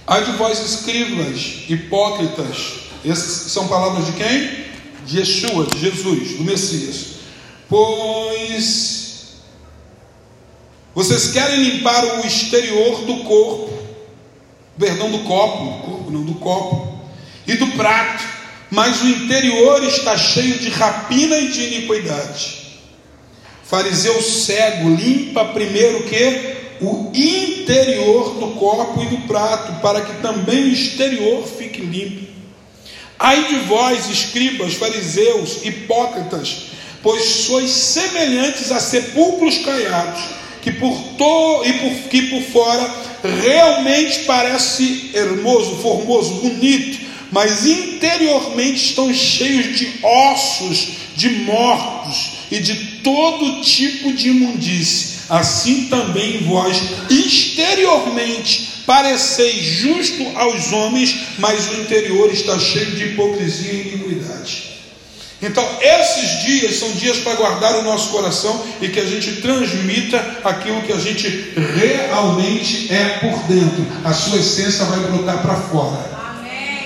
[0.09, 4.67] Ai de vós, escribas, hipócritas, essas são palavras de quem?
[5.07, 7.15] De Yeshua, de Jesus, do Messias.
[7.67, 8.98] Pois
[10.99, 13.73] vocês querem limpar o exterior do corpo,
[14.77, 16.99] perdão, do copo, corpo, não do copo,
[17.47, 18.25] e do prato,
[18.69, 22.81] mas o interior está cheio de rapina e de iniquidade.
[23.63, 26.57] Fariseu cego, limpa primeiro o que?
[26.81, 32.27] O interior do copo e do prato, para que também o exterior fique limpo.
[33.17, 36.73] Ai de vós, escribas, fariseus, hipócritas,
[37.05, 44.25] pois sois semelhantes a sepulcros caiados, que por, to, e por, que por fora realmente
[44.25, 46.99] parece hermoso, formoso, bonito,
[47.33, 55.19] mas interiormente estão cheios de ossos, de mortos e de todo tipo de imundície.
[55.31, 56.77] Assim também vós,
[57.11, 64.68] exteriormente, pareceis justo aos homens, mas o interior está cheio de hipocrisia e iniquidade.
[65.41, 70.19] Então, esses dias são dias para guardar o nosso coração e que a gente transmita
[70.43, 73.87] aquilo que a gente realmente é por dentro.
[74.05, 76.19] A sua essência vai brotar para fora.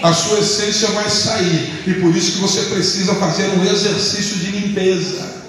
[0.03, 1.83] A sua essência vai sair.
[1.87, 5.43] E por isso que você precisa fazer um exercício de limpeza.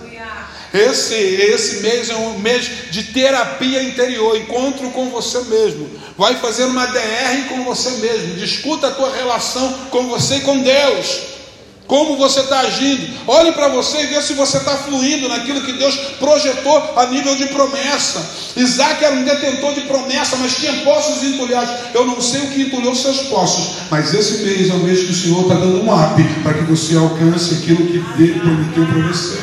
[0.74, 5.88] Esse, esse mês é um mês de terapia interior, encontro com você mesmo.
[6.18, 8.36] Vai fazer uma DR com você mesmo.
[8.36, 11.33] Discuta a tua relação com você e com Deus.
[11.94, 13.08] Como você está agindo?
[13.28, 17.36] Olhe para você e vê se você está fluindo naquilo que Deus projetou a nível
[17.36, 18.32] de promessa.
[18.56, 21.70] Isaac era um detentor de promessa, mas tinha poços entulhados.
[21.94, 25.12] Eu não sei o que entulhou seus poços, mas esse mês é o mês que
[25.12, 29.08] o Senhor está dando um up para que você alcance aquilo que Ele prometeu para
[29.10, 29.38] você.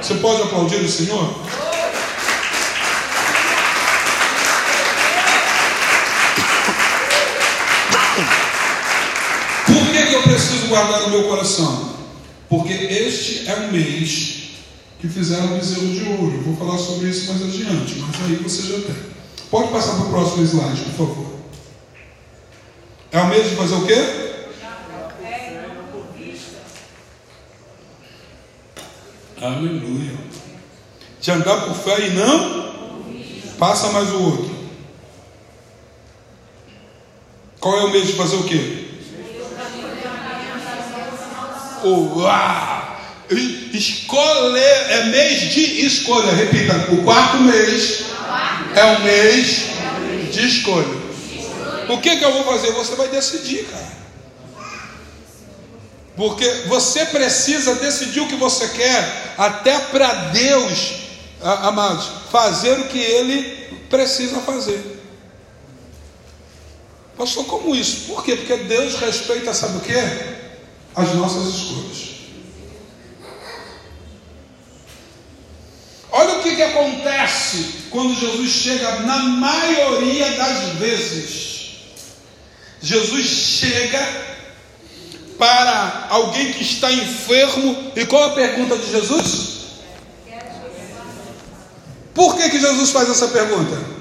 [0.00, 1.28] Você pode aplaudir o Senhor?
[9.66, 11.94] Por que, que eu preciso guardar o meu coração?
[12.48, 14.42] Porque este é o mês
[15.00, 16.42] que fizeram o bezerro de ouro.
[16.42, 18.96] Vou falar sobre isso mais adiante, mas aí você já tem.
[19.50, 21.34] Pode passar para o próximo slide, por favor.
[23.12, 24.24] É o mês de fazer o quê?
[29.40, 30.14] Aleluia.
[31.20, 32.64] De andar por fé e não
[33.58, 34.54] passa mais o outro.
[37.60, 38.83] Qual é o mês de fazer o quê?
[41.84, 42.94] Uau!
[43.72, 46.32] Escolher é mês de escolha.
[46.32, 48.04] Repita, o quarto mês
[48.74, 49.64] é o mês
[50.32, 51.04] de escolha.
[51.88, 52.72] O que, que eu vou fazer?
[52.72, 53.94] Você vai decidir, cara.
[56.16, 60.94] Porque você precisa decidir o que você quer, até para Deus,
[61.42, 63.42] amados, fazer o que Ele
[63.90, 64.94] precisa fazer.
[67.18, 68.06] Pastor, como isso?
[68.06, 68.36] Por quê?
[68.36, 70.43] Porque Deus respeita, sabe o que?
[70.94, 72.14] As nossas escolhas.
[76.12, 81.54] Olha o que, que, acontece quando Jesus chega na maioria das vezes?
[82.80, 83.98] Jesus chega
[85.36, 89.54] para alguém que está enfermo, e qual a pergunta de Jesus?
[92.14, 93.94] Por que, que Jesus faz essa pergunta?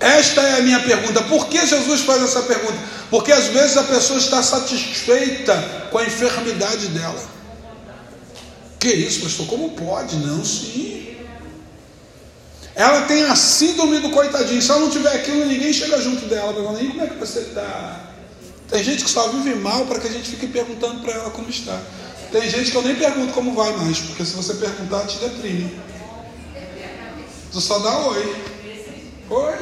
[0.00, 1.22] Esta é a minha pergunta.
[1.22, 2.78] Por que Jesus faz essa pergunta?
[3.10, 7.22] Porque às vezes a pessoa está satisfeita com a enfermidade dela.
[8.78, 9.46] Que isso, pastor?
[9.46, 10.16] Como pode?
[10.16, 11.16] Não, sim.
[12.74, 14.60] Ela tem a síndrome do coitadinho.
[14.60, 16.72] Se ela não tiver aquilo, ninguém chega junto dela.
[16.72, 18.00] Nem como é que você está?
[18.68, 21.48] Tem gente que só vive mal para que a gente fique perguntando para ela como
[21.48, 21.80] está.
[22.30, 25.80] Tem gente que eu nem pergunto como vai mais, porque se você perguntar, te deprime.
[27.52, 28.36] Tu só dá oi.
[29.30, 29.54] Oi.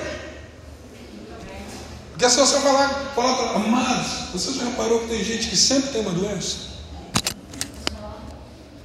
[2.14, 5.90] Porque se você falar, falar para amados, você já reparou que tem gente que sempre
[5.90, 6.58] tem uma doença?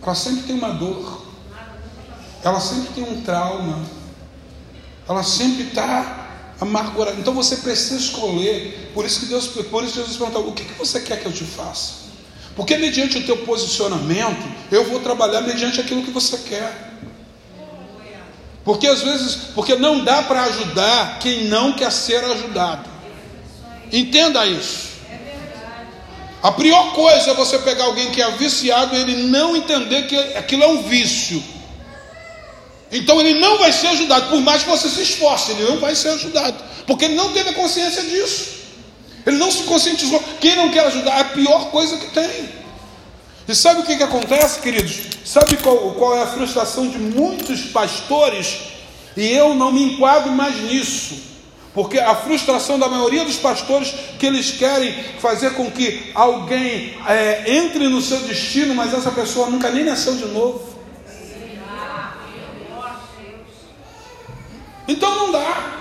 [0.01, 1.25] Ela sempre tem uma dor.
[2.43, 3.85] Ela sempre tem um trauma.
[5.07, 6.27] Ela sempre está
[6.59, 7.19] amargurada.
[7.19, 8.89] Então você precisa escolher.
[8.95, 11.31] Por isso que Deus, por isso Jesus perguntou: o que, que você quer que eu
[11.31, 12.09] te faça?
[12.55, 16.97] Porque mediante o teu posicionamento, eu vou trabalhar mediante aquilo que você quer.
[18.65, 22.89] Porque às vezes, porque não dá para ajudar quem não quer ser ajudado.
[23.91, 24.89] Entenda isso.
[26.41, 30.15] A pior coisa é você pegar alguém que é viciado e ele não entender que
[30.35, 31.43] aquilo é um vício.
[32.91, 35.93] Então ele não vai ser ajudado, por mais que você se esforce, ele não vai
[35.95, 38.59] ser ajudado, porque ele não teve a consciência disso.
[39.25, 40.23] Ele não se conscientizou.
[40.39, 42.49] Quem não quer ajudar é a pior coisa que tem.
[43.47, 44.95] E sabe o que, que acontece, queridos?
[45.25, 48.59] Sabe qual, qual é a frustração de muitos pastores?
[49.17, 51.28] E eu não me enquadro mais nisso.
[51.73, 57.57] Porque a frustração da maioria dos pastores que eles querem fazer com que alguém é,
[57.57, 60.77] entre no seu destino, mas essa pessoa nunca nem nasceu de novo.
[64.87, 65.77] Então não dá.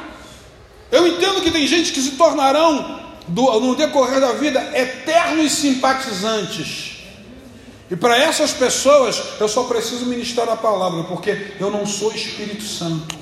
[0.93, 2.99] Eu entendo que tem gente que se tornarão,
[3.29, 6.99] do, no decorrer da vida, eternos simpatizantes.
[7.91, 12.63] E para essas pessoas, eu só preciso ministrar a palavra, porque eu não sou Espírito
[12.63, 13.18] Santo.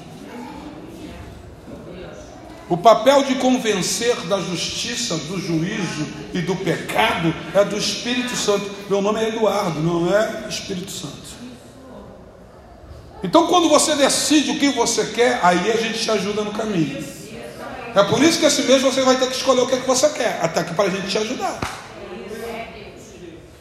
[2.69, 8.69] O papel de convencer da justiça, do juízo e do pecado é do Espírito Santo.
[8.91, 11.37] Meu nome é Eduardo, não é Espírito Santo.
[13.23, 17.05] Então, quando você decide o que você quer, aí a gente te ajuda no caminho.
[17.95, 19.87] É por isso que esse mês você vai ter que escolher o que, é que
[19.87, 21.59] você quer, até que para a gente te ajudar.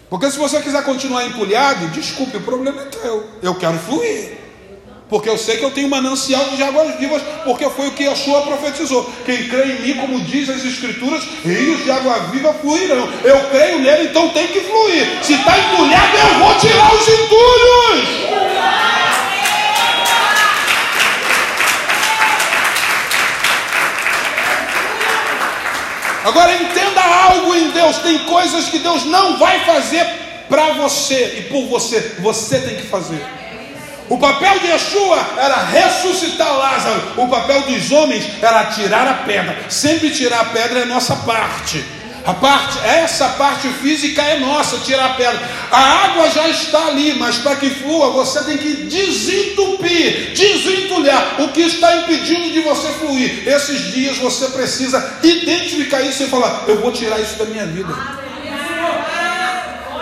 [0.10, 3.30] Porque se você quiser continuar empulhado, desculpe, o problema é teu.
[3.42, 4.45] Eu quero fluir.
[5.08, 8.16] Porque eu sei que eu tenho manancial de águas vivas, porque foi o que a
[8.16, 9.08] sua profetizou.
[9.24, 13.08] Quem crê em mim, como diz as Escrituras, rios de água viva fluirão.
[13.24, 15.24] Eu creio nele, então tem que fluir.
[15.24, 18.36] Se está entulhado, eu vou tirar os entulhos.
[26.24, 30.04] Agora entenda algo em Deus: tem coisas que Deus não vai fazer
[30.50, 33.45] para você e por você, você tem que fazer.
[34.08, 39.66] O papel de Yeshua era ressuscitar Lázaro, o papel dos homens era tirar a pedra.
[39.70, 41.84] Sempre tirar a pedra é nossa parte.
[42.24, 45.40] A parte, essa parte física é nossa, tirar a pedra.
[45.72, 51.50] A água já está ali, mas para que flua, você tem que desentupir, desentulhar o
[51.50, 53.48] que está impedindo de você fluir.
[53.48, 57.94] Esses dias você precisa identificar isso e falar: eu vou tirar isso da minha vida.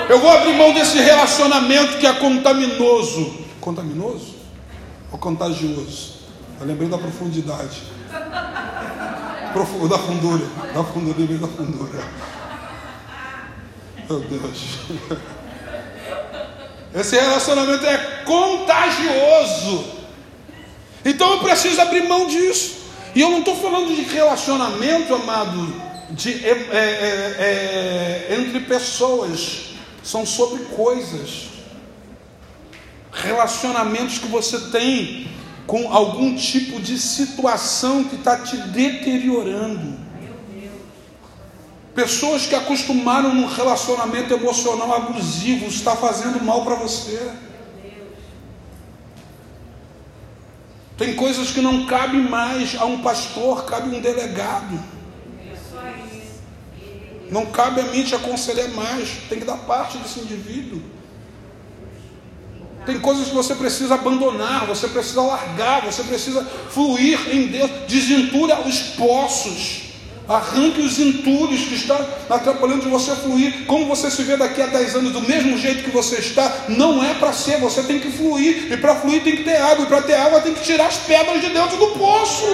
[0.07, 3.42] Eu vou abrir mão desse relacionamento que é contaminoso.
[3.63, 4.35] Contaminoso?
[5.11, 6.15] Ou contagioso?
[6.59, 7.93] Eu lembrei da profundidade
[9.87, 12.03] da fundura, da fundura, da fundura.
[14.09, 14.79] Meu Deus.
[16.93, 19.85] Esse relacionamento é contagioso.
[21.05, 22.83] Então eu preciso abrir mão disso.
[23.15, 25.73] E eu não estou falando de relacionamento, amado,
[26.11, 29.73] de, é, é, é, entre pessoas.
[30.03, 31.49] São sobre coisas.
[33.13, 35.27] Relacionamentos que você tem
[35.65, 39.97] com algum tipo de situação que está te deteriorando.
[41.95, 47.31] Pessoas que acostumaram num relacionamento emocional abusivo está fazendo mal para você.
[50.97, 54.79] Tem coisas que não cabem mais a um pastor, cabe um delegado.
[57.29, 60.81] Não cabe a mim te aconselhar mais, tem que dar parte desse indivíduo.
[62.85, 67.71] Tem coisas que você precisa abandonar, você precisa largar, você precisa fluir em Deus.
[67.87, 69.83] Desentulha os poços.
[70.27, 71.97] Arranque os entulhos que estão
[72.29, 73.65] atrapalhando de você fluir.
[73.65, 77.03] Como você se vê daqui a 10 anos, do mesmo jeito que você está, não
[77.03, 78.71] é para ser, você tem que fluir.
[78.71, 79.85] E para fluir tem que ter água.
[79.85, 82.45] E para ter água tem que tirar as pedras de dentro do poço.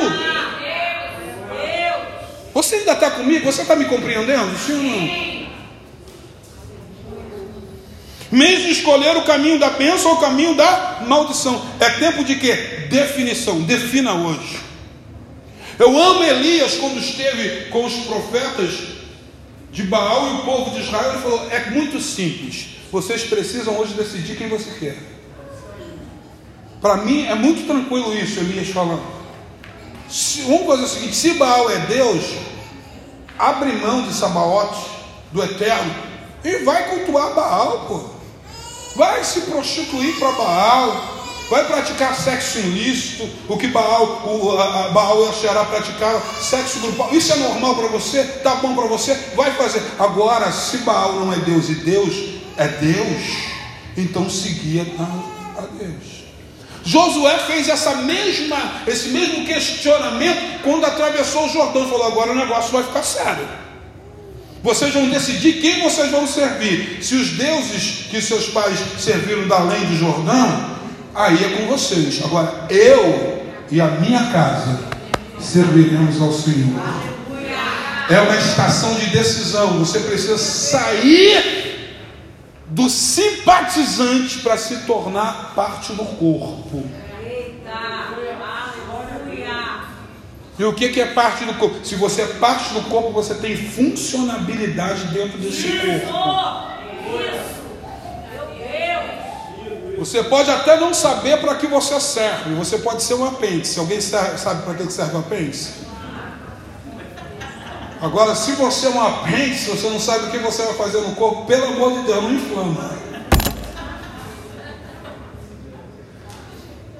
[2.53, 3.45] Você ainda está comigo?
[3.45, 4.57] Você está me compreendendo?
[4.57, 5.38] Sim ou não?
[8.31, 11.61] De escolher o caminho da bênção ou o caminho da maldição.
[11.79, 12.87] É tempo de quê?
[12.89, 13.61] Definição.
[13.61, 14.59] Defina hoje.
[15.79, 18.99] Eu amo Elias quando esteve com os profetas
[19.71, 21.13] de Baal e o povo de Israel.
[21.13, 22.67] Ele falou: é muito simples.
[22.91, 24.97] Vocês precisam hoje decidir quem você quer.
[26.81, 29.03] Para mim é muito tranquilo isso, Elias falando.
[30.09, 32.23] Se, vamos fazer o seguinte: se Baal é Deus,
[33.37, 34.79] abre mão de Sabaote,
[35.31, 35.93] do Eterno,
[36.43, 38.18] e vai cultuar Baal, pô.
[38.99, 41.15] Vai se prostituir para Baal,
[41.49, 46.81] vai praticar sexo ilícito, o que Baal, o, a, Baal e a Xerá praticaram, sexo
[46.81, 48.25] grupal, isso é normal para você?
[48.43, 49.15] Tá bom para você?
[49.37, 49.81] Vai fazer.
[49.97, 52.13] Agora, se Baal não é Deus e Deus
[52.57, 53.23] é Deus,
[53.95, 56.25] então seguia a, a Deus.
[56.83, 62.73] Josué fez essa mesma, esse mesmo questionamento quando atravessou o Jordão falou: agora o negócio
[62.73, 63.47] vai ficar sério.
[64.61, 66.99] Vocês vão decidir quem vocês vão servir.
[67.01, 70.77] Se os deuses que seus pais serviram da além do Jordão,
[71.15, 72.21] aí é com vocês.
[72.23, 73.41] Agora, eu
[73.71, 74.79] e a minha casa
[75.39, 76.81] serviremos ao Senhor.
[78.09, 79.79] É uma estação de decisão.
[79.79, 81.59] Você precisa sair
[82.67, 86.83] do simpatizante para se tornar parte do corpo.
[90.59, 91.77] E o que é parte do corpo?
[91.85, 96.69] Se você é parte do corpo, você tem funcionabilidade dentro desse corpo.
[99.97, 102.55] Você pode até não saber para que você serve.
[102.55, 103.79] Você pode ser um apêndice.
[103.79, 105.87] Alguém sabe para que serve o apêndice?
[108.01, 111.15] Agora, se você é um apêndice, você não sabe o que você vai fazer no
[111.15, 113.08] corpo, pelo amor de Deus, não inflama.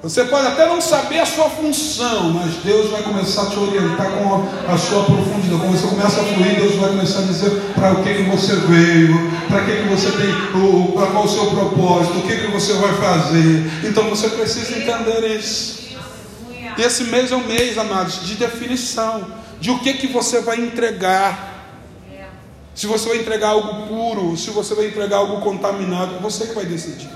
[0.02, 4.10] Você pode até não saber a sua função, mas Deus vai começar a te orientar
[4.12, 5.60] com a, sua profundidade.
[5.60, 8.56] Quando você começa a fluir, Deus vai começar a dizer para o que, que você
[8.56, 9.14] veio,
[9.46, 10.32] para que, que você tem,
[10.94, 13.70] para qual o seu propósito, o que, que você vai fazer.
[13.84, 15.80] Então você precisa entender isso.
[16.78, 19.26] E esse mês é um mês, amados, de definição
[19.60, 21.48] de o que, que você vai entregar.
[22.74, 26.54] Se você vai entregar algo puro, se você vai entregar algo contaminado, é você que
[26.54, 27.10] vai decidir.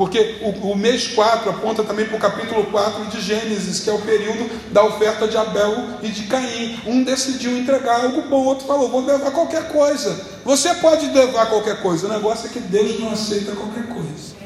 [0.00, 3.92] Porque o, o mês 4 aponta também para o capítulo 4 de Gênesis, que é
[3.92, 6.80] o período da oferta de Abel e de Caim.
[6.86, 10.18] Um decidiu entregar algo bom, outro falou: vou levar qualquer coisa.
[10.42, 14.36] Você pode levar qualquer coisa, o negócio é que Deus não aceita qualquer coisa.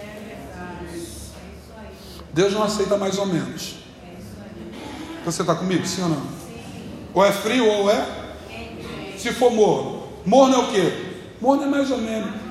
[2.32, 3.76] Deus não aceita mais ou menos.
[5.24, 6.22] Você está comigo, sim ou não?
[7.14, 8.04] Ou é frio ou é?
[9.16, 10.02] Se for morno.
[10.26, 10.92] Morno é o quê?
[11.40, 12.43] Morno é mais ou menos.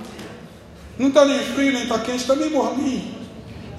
[0.98, 3.16] Não está nem frio, nem está quente, está meio morninho.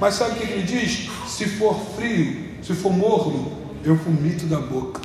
[0.01, 1.09] Mas sabe o que ele diz?
[1.29, 3.53] Se for frio, se for morno,
[3.85, 5.01] eu vomito da boca.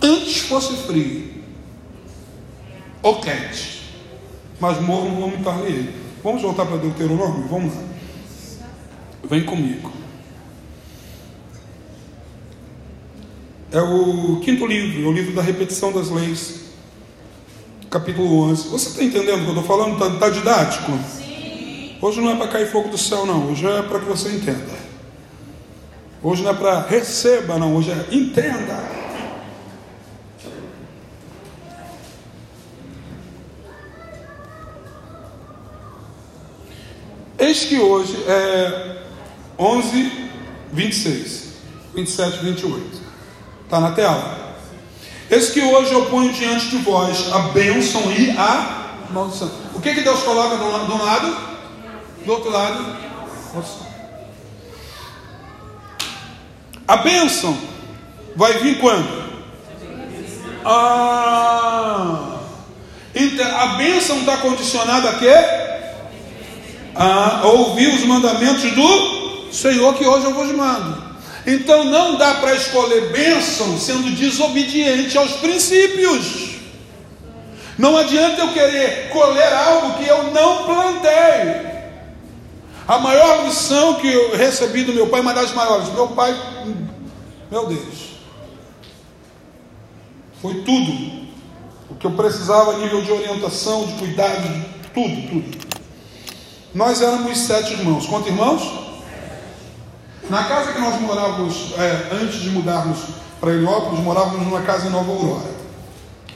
[0.00, 1.28] Antes fosse frio
[3.02, 3.82] ou quente,
[4.60, 5.94] mas morno vomitar ele.
[6.22, 7.48] Vamos voltar para Deuteronômio?
[7.48, 7.82] Vamos lá.
[9.24, 9.92] Vem comigo.
[13.70, 16.60] É o quinto livro, é o livro da repetição das leis,
[17.90, 18.68] capítulo 11.
[18.68, 19.92] Você está entendendo o que eu estou falando?
[19.92, 20.92] Está tá didático?
[22.00, 23.50] Hoje não é para cair fogo do céu, não.
[23.50, 24.78] Hoje é para que você entenda.
[26.22, 27.74] Hoje não é para receba, não.
[27.74, 28.98] Hoje é entenda.
[37.36, 39.02] Eis que hoje é
[39.58, 40.30] 11,
[40.72, 41.48] 26,
[41.94, 43.02] 27, 28.
[43.64, 44.56] Está na tela.
[45.28, 49.50] Eis que hoje eu ponho diante de vós a bênção e a maldição.
[49.74, 51.57] O que, que Deus coloca do lado?
[52.24, 52.96] Do outro lado,
[56.86, 57.56] a bênção
[58.36, 59.28] vai vir quando?
[60.64, 62.38] Ah,
[63.14, 65.34] então, a bênção está condicionada a quê?
[66.94, 71.08] A ouvir os mandamentos do Senhor que hoje eu vos mando.
[71.46, 76.48] Então não dá para escolher bênção sendo desobediente aos princípios.
[77.78, 81.77] Não adianta eu querer colher algo que eu não plantei.
[82.88, 86.34] A maior lição que eu recebi do meu pai, uma das maiores, meu pai,
[87.50, 88.14] meu Deus,
[90.40, 91.28] foi tudo
[91.90, 95.68] o que eu precisava a nível de orientação, de cuidado, de tudo, tudo.
[96.74, 98.06] Nós éramos sete irmãos.
[98.06, 98.62] Quantos irmãos?
[100.30, 103.00] Na casa que nós morávamos, é, antes de mudarmos
[103.38, 105.50] para Heliópolis, morávamos numa casa em Nova Aurora.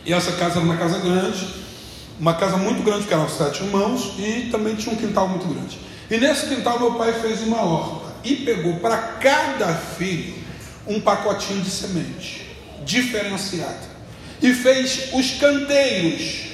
[0.04, 1.48] E essa casa era uma casa grande,
[2.20, 5.91] uma casa muito grande, que eram sete irmãos, e também tinha um quintal muito grande.
[6.12, 10.34] E nesse quintal meu pai fez uma horta e pegou para cada filho
[10.86, 12.54] um pacotinho de semente
[12.84, 13.80] diferenciada
[14.42, 16.48] e fez os canteiros.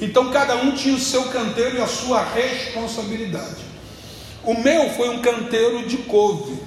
[0.00, 3.64] Então cada um tinha o seu canteiro e a sua responsabilidade.
[4.44, 6.62] O meu foi um canteiro de couve.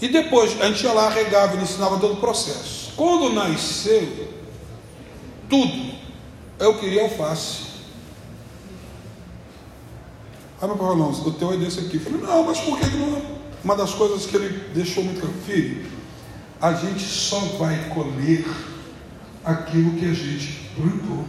[0.00, 2.92] E depois a gente ia lá, regava e ensinava todo o processo.
[2.96, 4.28] Quando nasceu,
[5.48, 5.92] tudo,
[6.60, 7.69] eu queria alface.
[10.60, 11.96] Aí meu pai falou, não, o teu é desse aqui.
[11.96, 13.22] Eu falei, não, mas por que não?
[13.64, 15.86] Uma das coisas que ele deixou muito claro, filho,
[16.60, 18.46] a gente só vai colher
[19.44, 21.24] aquilo que a gente plantou.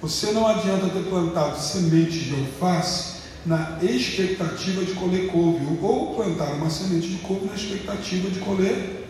[0.00, 3.14] Você não adianta ter plantado semente de alface
[3.46, 9.08] na expectativa de colher couve, ou plantar uma semente de couve na expectativa de colher.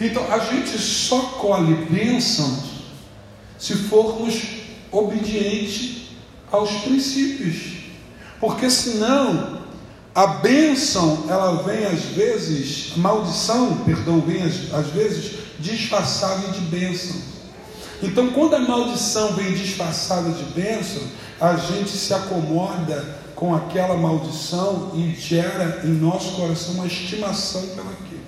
[0.00, 2.82] Então a gente só colhe bênçãos
[3.58, 4.42] se formos
[4.90, 6.08] obedientes
[6.50, 7.81] aos princípios,
[8.42, 9.60] porque senão
[10.12, 16.58] a bênção, ela vem às vezes, a maldição, perdão, vem às, às vezes disfarçada de
[16.62, 17.14] bênção.
[18.02, 21.04] Então, quando a maldição vem disfarçada de bênção,
[21.40, 28.24] a gente se acomoda com aquela maldição e gera em nosso coração uma estimação pelaquilo.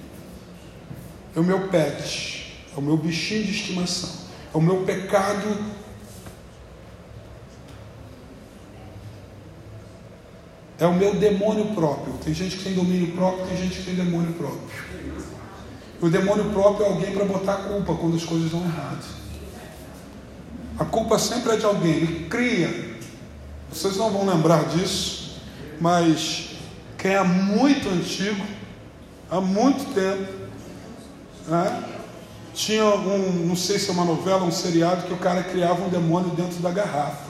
[1.35, 4.11] É o meu pet, é o meu bichinho de estimação,
[4.55, 5.74] é o meu pecado
[10.79, 12.15] É o meu demônio próprio.
[12.25, 14.61] Tem gente que tem domínio próprio, tem gente que tem demônio próprio.
[16.01, 19.05] O demônio próprio é alguém para botar a culpa quando as coisas dão errado.
[20.79, 21.93] A culpa sempre é de alguém.
[21.93, 22.97] Ele cria.
[23.73, 25.41] Vocês não vão lembrar disso,
[25.81, 26.51] mas
[26.99, 28.45] quem é muito antigo,
[29.31, 30.33] há muito tempo,
[31.49, 31.85] né,
[32.53, 35.89] tinha um, não sei se é uma novela, um seriado, que o cara criava um
[35.89, 37.24] demônio dentro da garrafa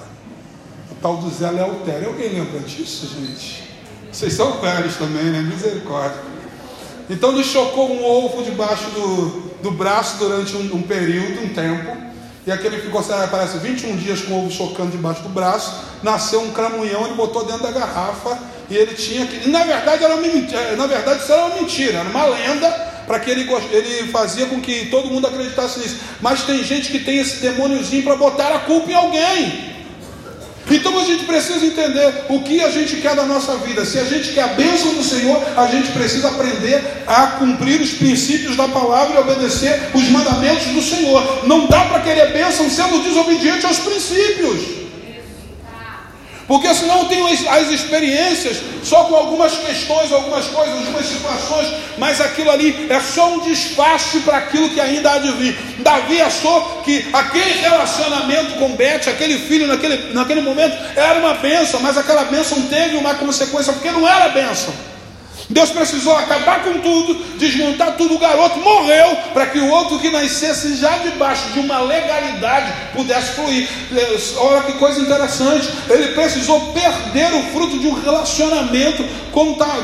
[1.04, 2.08] tal do Zé Leotério.
[2.08, 3.62] Alguém lembra disso, gente?
[4.10, 5.42] Vocês são velhos também, né?
[5.42, 6.18] Misericórdia.
[7.10, 11.94] Então nos chocou um ovo debaixo do, do braço durante um, um período, um tempo.
[12.46, 15.74] E aquele ficou, parece, 21 dias com o ovo chocando debaixo do braço.
[16.02, 18.38] Nasceu um cramunhão, ele botou dentro da garrafa.
[18.70, 19.46] E ele tinha que.
[19.50, 20.74] Na verdade, era uma mentira.
[20.74, 22.70] Na verdade, isso era uma mentira, era uma lenda
[23.06, 25.96] para que ele, ele fazia com que todo mundo acreditasse nisso.
[26.22, 29.73] Mas tem gente que tem esse demôniozinho para botar a culpa em alguém.
[30.70, 33.84] Então a gente precisa entender o que a gente quer da nossa vida.
[33.84, 37.92] Se a gente quer a bênção do Senhor, a gente precisa aprender a cumprir os
[37.92, 41.46] princípios da palavra e obedecer os mandamentos do Senhor.
[41.46, 44.83] Não dá para querer bênção sendo desobediente aos princípios.
[46.46, 52.20] Porque senão eu tenho as, experiências só com algumas questões, algumas coisas, algumas situações, mas
[52.20, 55.56] aquilo ali é só um disfarce para aquilo que ainda há de vir.
[55.78, 61.80] Davi achou que aquele relacionamento com Beth, aquele filho naquele, naquele momento, era uma bênção,
[61.80, 64.93] mas aquela bênção teve uma consequência, porque não era bênção.
[65.48, 68.14] Deus precisou acabar com tudo, desmontar tudo.
[68.14, 73.32] O garoto morreu para que o outro que nascesse já debaixo de uma legalidade pudesse
[73.32, 73.68] fluir.
[74.38, 75.68] Olha que coisa interessante.
[75.88, 79.04] Ele precisou perder o fruto de um relacionamento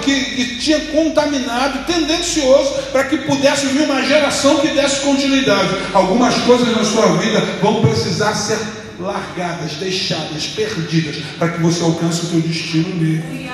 [0.02, 5.68] que, que tinha contaminado, tendencioso, para que pudesse vir uma geração que desse continuidade.
[5.92, 8.58] Algumas coisas na sua vida vão precisar ser
[8.98, 13.50] largadas, deixadas, perdidas, para que você alcance o seu destino nele.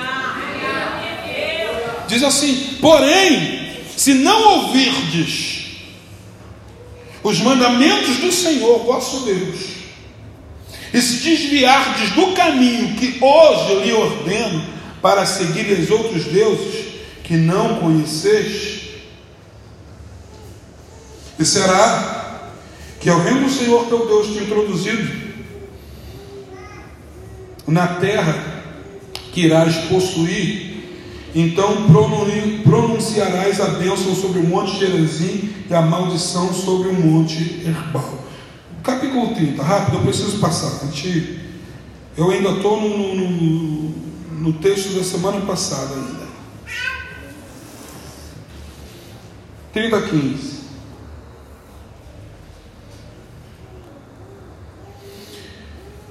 [2.07, 5.65] Diz assim: porém, se não ouvirdes
[7.23, 9.59] os mandamentos do Senhor vosso Deus,
[10.93, 14.63] e se desviardes do caminho que hoje lhe ordeno,
[15.01, 16.85] para seguir os outros deuses
[17.23, 18.81] que não conheceis,
[21.37, 22.51] e será
[22.99, 25.27] que havendo o Senhor teu Deus te introduzido
[27.67, 28.63] na terra
[29.31, 30.76] que irás possuir,
[31.39, 31.87] então
[32.63, 38.25] pronunciarás a bênção sobre o monte Gerazim e a maldição sobre o monte Herbal.
[38.81, 40.87] Capítulo 30, rápido, eu preciso passar.
[40.87, 41.39] Gente,
[42.17, 43.89] eu ainda estou no, no,
[44.39, 46.27] no texto da semana passada ainda.
[49.73, 50.57] 30, 15.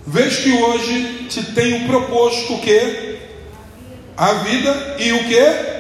[0.07, 3.16] Vejo que hoje te tenho proposto que?
[4.17, 5.77] A vida e o que?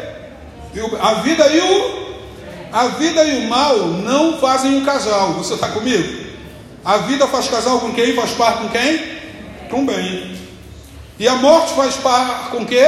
[1.00, 2.06] A vida e o
[2.72, 5.32] a vida e o mal não fazem um casal.
[5.34, 6.26] Você está comigo?
[6.84, 8.14] A vida faz casal com quem?
[8.14, 9.00] Faz par com quem?
[9.70, 10.36] Com bem.
[11.18, 12.86] E a morte faz par com quê?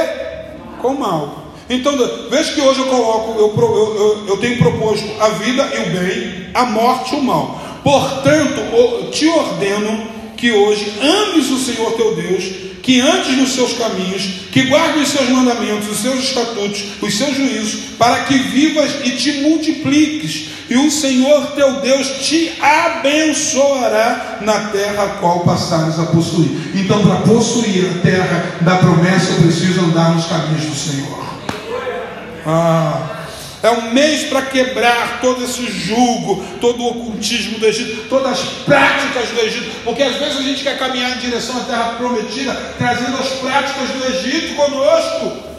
[0.79, 1.53] Com mal.
[1.69, 1.95] Então,
[2.29, 5.99] veja que hoje eu coloco, eu, eu, eu, eu tenho proposto a vida e o
[5.99, 7.59] bem, a morte e o mal.
[7.83, 14.47] Portanto, te ordeno que hoje ames o Senhor teu Deus, que andes nos seus caminhos,
[14.51, 19.11] que guardes os seus mandamentos, os seus estatutos, os seus juízos, para que vivas e
[19.11, 26.07] te multipliques, e o Senhor teu Deus te abençoará na terra a qual passares a
[26.07, 26.49] possuir.
[26.73, 31.23] Então, para possuir a terra da promessa, eu preciso andar nos caminhos do Senhor.
[32.43, 33.18] Ah.
[33.61, 38.39] É um mês para quebrar todo esse julgo, todo o ocultismo do Egito, todas as
[38.65, 42.53] práticas do Egito, porque às vezes a gente quer caminhar em direção à terra prometida,
[42.77, 45.49] trazendo as práticas do Egito conosco.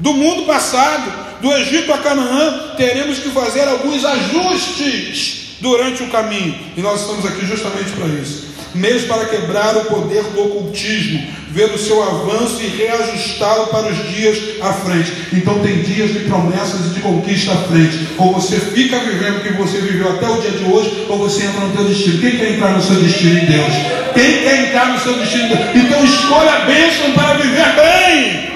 [0.00, 6.58] Do mundo passado, do Egito a Canaã, teremos que fazer alguns ajustes durante o caminho,
[6.76, 11.66] e nós estamos aqui justamente para isso mês para quebrar o poder do ocultismo, ver
[11.74, 15.12] o seu avanço e reajustá-lo para os dias à frente.
[15.32, 18.08] Então tem dias de promessas e de conquista à frente.
[18.18, 21.44] Ou você fica vivendo o que você viveu até o dia de hoje, ou você
[21.44, 22.20] entra no seu destino.
[22.20, 23.72] Quem quer entrar no seu destino em Deus?
[24.14, 25.60] Quem quer entrar no seu destino em Deus?
[25.74, 28.50] Então escolha a bênção para viver bem.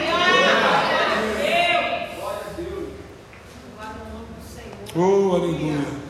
[4.96, 6.03] Oh, aleluia.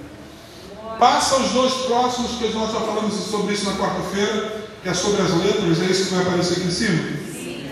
[1.04, 5.20] Passa os dois próximos, que nós já falamos sobre isso na quarta-feira, que é sobre
[5.20, 7.02] as letras, é isso que vai aparecer aqui em cima?
[7.30, 7.66] Sim.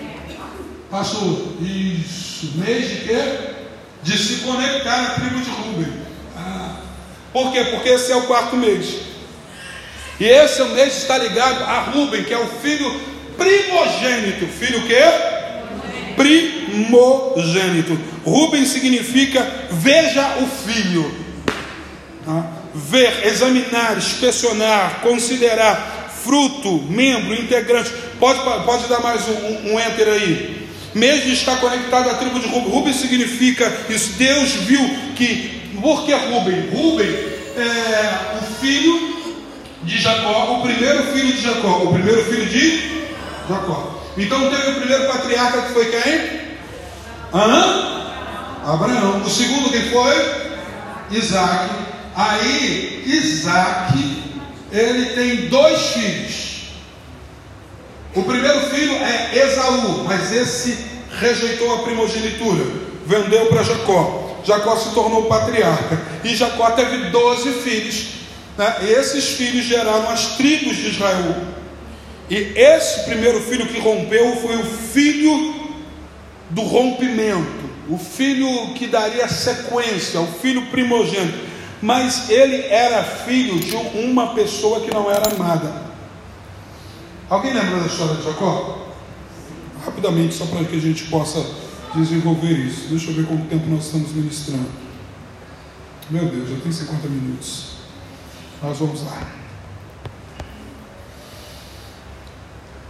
[0.90, 3.22] Passa o isso, mês de quê?
[4.02, 5.92] De se conectar à tribo de Rubem.
[6.36, 6.76] Ah.
[7.32, 7.64] Por quê?
[7.70, 8.96] Porque esse é o quarto mês.
[10.20, 13.00] E esse é o mês que está ligado a Rubem, que é o filho
[13.38, 14.46] primogênito.
[14.46, 15.04] Filho o quê?
[16.16, 17.98] Primogênito.
[18.26, 21.10] Rubem significa veja o filho.
[22.28, 27.90] Ah ver, examinar, inspecionar, considerar fruto, membro, integrante.
[28.18, 30.68] Pode, pode dar mais um, um enter aí.
[30.94, 32.70] Mesmo está conectado à tribo de Rubem.
[32.70, 34.12] Rubem significa isso.
[34.14, 34.80] Deus viu
[35.16, 35.60] que.
[35.80, 36.68] Por que Rubem?
[36.70, 39.12] Rubem é o filho
[39.82, 43.02] de Jacó, o primeiro filho de Jacó, o primeiro filho de
[43.48, 44.00] Jacó.
[44.16, 46.40] Então teve o primeiro patriarca que foi quem?
[47.34, 48.02] Hã?
[48.64, 49.22] Abraão.
[49.22, 50.42] O segundo quem foi?
[51.10, 51.81] Isaac.
[52.14, 53.98] Aí Isaac,
[54.70, 56.52] ele tem dois filhos.
[58.14, 60.76] O primeiro filho é Esaú, mas esse
[61.18, 62.64] rejeitou a primogenitura,
[63.06, 64.40] vendeu para Jacó.
[64.44, 66.00] Jacó se tornou patriarca.
[66.22, 68.06] E Jacó teve doze filhos.
[68.58, 68.76] Né?
[68.82, 71.36] E esses filhos geraram as tribos de Israel.
[72.28, 75.54] E esse primeiro filho que rompeu foi o filho
[76.50, 81.51] do rompimento, o filho que daria sequência, o filho primogênito
[81.82, 85.82] mas ele era filho de uma pessoa que não era amada.
[87.28, 88.86] Alguém lembra da história de Jacó?
[89.84, 91.44] Rapidamente, só para que a gente possa
[91.92, 92.88] desenvolver isso.
[92.88, 94.70] Deixa eu ver quanto tempo nós estamos ministrando.
[96.08, 97.72] Meu Deus, já tem 50 minutos.
[98.62, 99.20] Nós vamos lá.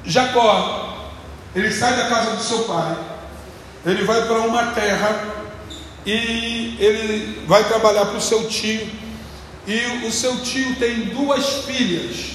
[0.04, 1.12] Jacó,
[1.54, 2.98] ele sai da casa do seu pai,
[3.86, 5.41] ele vai para uma terra
[6.04, 8.86] e ele vai trabalhar para o seu tio.
[9.66, 12.32] E o seu tio tem duas filhas.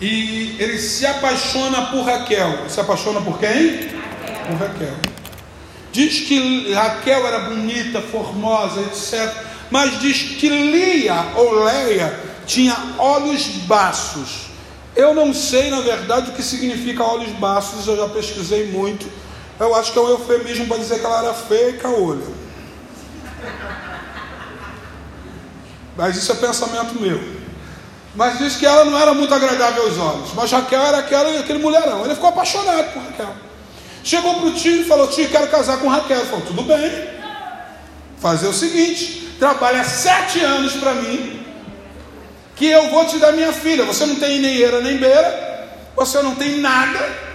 [0.00, 2.68] E ele se apaixona por Raquel.
[2.68, 3.48] Se apaixona por quem?
[3.48, 4.46] Raquel.
[4.46, 4.96] Por Raquel.
[5.92, 9.32] Diz que Raquel era bonita, formosa, etc.
[9.70, 14.50] Mas diz que Lia ou Leia tinha olhos baços.
[14.94, 19.08] Eu não sei, na verdade, o que significa olhos baços, eu já pesquisei muito
[19.60, 22.24] eu acho que é um eufemismo para dizer que ela era feia e caolha.
[25.96, 27.20] Mas isso é pensamento meu.
[28.14, 30.32] Mas diz que ela não era muito agradável aos olhos.
[30.34, 32.04] Mas Raquel era aquela, aquele mulherão.
[32.04, 33.34] Ele ficou apaixonado por Raquel.
[34.02, 36.20] Chegou para o tio e falou: Tio, quero casar com Raquel.
[36.20, 37.08] Ele falou: Tudo bem.
[38.18, 41.44] Fazer o seguinte: trabalha sete anos para mim,
[42.56, 43.84] que eu vou te dar minha filha.
[43.84, 47.29] Você não tem nem eira nem beira, você não tem nada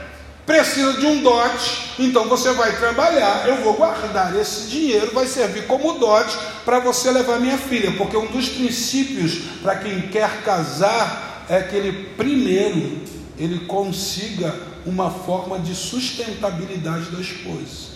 [0.45, 5.65] precisa de um dote, então você vai trabalhar, eu vou guardar esse dinheiro, vai servir
[5.65, 11.45] como dote para você levar minha filha, porque um dos princípios para quem quer casar
[11.49, 13.01] é que ele primeiro
[13.37, 17.95] ele consiga uma forma de sustentabilidade da esposa.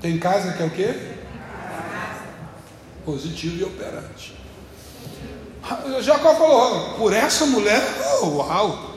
[0.00, 0.94] Tem casa que é o quê?
[3.04, 4.34] Positivo e operante.
[6.02, 7.82] Jacó falou: por essa mulher,
[8.20, 8.91] oh, uau!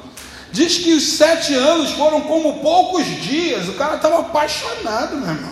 [0.55, 3.67] Diz que os sete anos foram como poucos dias.
[3.67, 5.51] O cara estava apaixonado, meu irmão.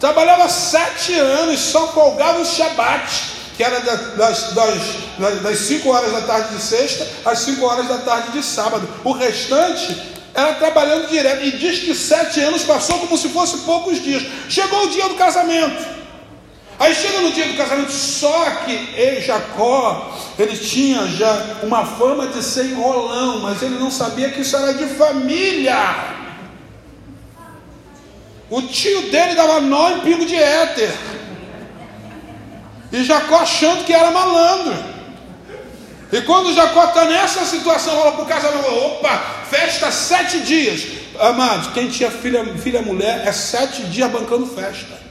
[0.00, 3.24] Trabalhava sete anos, só folgava o Shabat,
[3.54, 7.98] que era das, das, das cinco horas da tarde de sexta às cinco horas da
[7.98, 8.88] tarde de sábado.
[9.04, 10.00] O restante
[10.32, 11.44] era trabalhando direto.
[11.44, 14.22] E diz que sete anos passou como se fosse poucos dias.
[14.48, 16.01] Chegou o dia do casamento.
[16.78, 22.42] Aí chega no dia do casamento, só que Jacó, ele tinha já uma fama de
[22.42, 25.76] ser enrolão, mas ele não sabia que isso era de família.
[28.50, 30.92] O tio dele dava nó em pingo de éter.
[32.92, 34.74] E Jacó achando que era malandro.
[36.12, 39.16] E quando Jacó está nessa situação, fala para o casamento: opa,
[39.48, 40.82] festa sete dias.
[41.18, 45.01] Amados, quem tinha filha, filha mulher é sete dias bancando festa.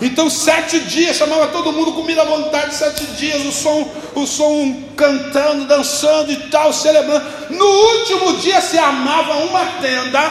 [0.00, 4.82] Então, sete dias, chamava todo mundo, comida à vontade, sete dias, o som, o som
[4.96, 7.24] cantando, dançando e tal, celebrando.
[7.50, 10.30] No último dia se armava uma tenda,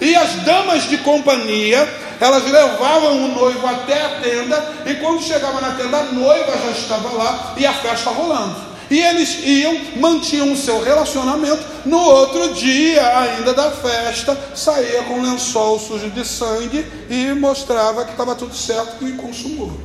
[0.00, 1.88] e as damas de companhia,
[2.20, 6.70] elas levavam o noivo até a tenda, e quando chegava na tenda, a noiva já
[6.70, 8.67] estava lá e a festa rolando.
[8.90, 11.62] E eles iam, mantinham o seu relacionamento.
[11.84, 18.04] No outro dia, ainda da festa, saía com um lençol sujo de sangue e mostrava
[18.04, 19.78] que estava tudo certo e consumou.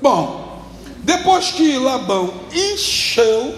[0.00, 0.62] Bom,
[0.98, 3.54] depois que Labão encheu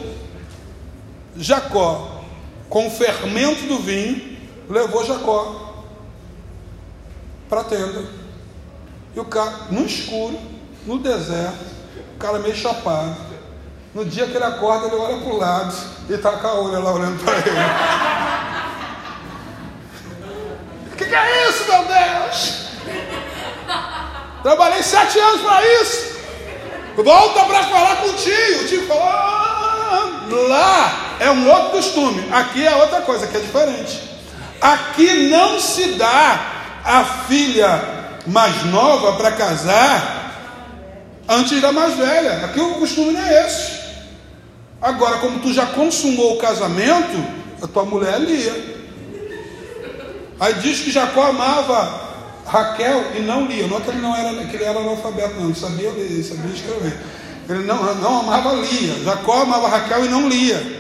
[1.37, 2.23] Jacó
[2.69, 4.39] com o fermento do vinho,
[4.69, 5.85] levou Jacó
[7.49, 8.05] para a tenda.
[9.17, 10.39] E o cara, no escuro,
[10.87, 11.65] no deserto,
[12.15, 13.28] o cara meio chapado
[13.99, 15.74] no dia que ele acorda, ele olha para o lado
[16.09, 17.51] e está a olha lá olhando para ele.
[20.92, 22.68] O que, que é isso, meu Deus?
[24.40, 26.16] Trabalhei sete anos para isso.
[26.96, 28.62] Volta para falar com o tio.
[28.62, 32.24] O tio falou: ah, lá é um outro costume.
[32.30, 34.01] Aqui é outra coisa que é diferente.
[34.61, 36.40] Aqui não se dá
[36.84, 37.82] a filha
[38.28, 40.34] mais nova para casar
[41.28, 42.44] antes da mais velha.
[42.44, 43.78] Aqui o costume não é esse.
[44.81, 47.16] Agora, como tu já consumou o casamento,
[47.61, 48.79] a tua mulher é Lia.
[50.39, 52.09] Aí diz que Jacó amava
[52.47, 53.66] Raquel e não Lia.
[53.66, 56.97] Não é que ele não era, que ele era analfabeto, não, sabia ler, sabia escrever.
[57.49, 59.03] Ele não, não amava Lia.
[59.05, 60.79] Jacó amava Raquel e não Lia.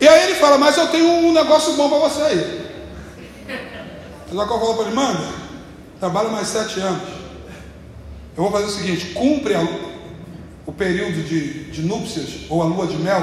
[0.00, 2.66] E aí ele fala, mas eu tenho um negócio bom para você aí.
[4.32, 5.28] Jacó falou para ele, manda,
[5.98, 7.02] trabalha mais sete anos.
[8.36, 9.66] Eu vou fazer o seguinte, cumpre a,
[10.66, 13.22] o período de, de núpcias ou a lua de mel,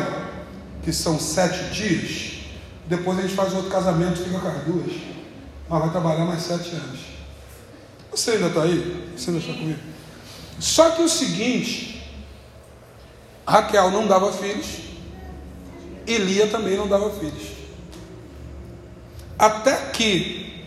[0.82, 2.34] que são sete dias,
[2.88, 4.94] depois a gente faz outro casamento, fica com as duas,
[5.70, 7.00] mas vai trabalhar mais sete anos.
[8.10, 9.12] Você ainda está aí?
[9.16, 9.80] Você ainda está comigo?
[10.60, 12.10] Só que o seguinte,
[13.46, 14.84] Raquel não dava filhos,
[16.08, 17.54] Elia também não dava filhos.
[19.38, 20.64] Até que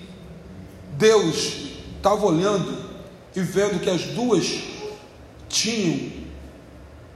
[0.98, 2.84] Deus estava olhando
[3.34, 4.62] e vendo que as duas
[5.48, 6.25] tinham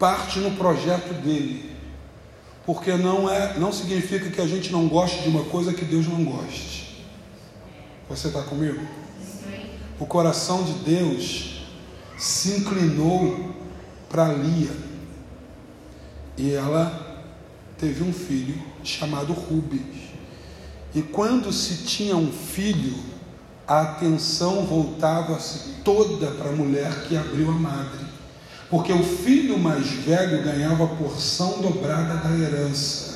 [0.00, 1.70] parte no projeto dele.
[2.64, 6.08] Porque não é, não significa que a gente não goste de uma coisa que Deus
[6.08, 7.04] não goste.
[8.08, 8.80] Você está comigo?
[10.00, 11.66] O coração de Deus
[12.16, 13.54] se inclinou
[14.08, 14.74] para Lia.
[16.38, 17.24] E ela
[17.76, 20.10] teve um filho chamado Rubens.
[20.94, 22.94] E quando se tinha um filho,
[23.68, 28.09] a atenção voltava-se toda para a mulher que abriu a madre
[28.70, 33.10] porque o filho mais velho ganhava porção dobrada da herança.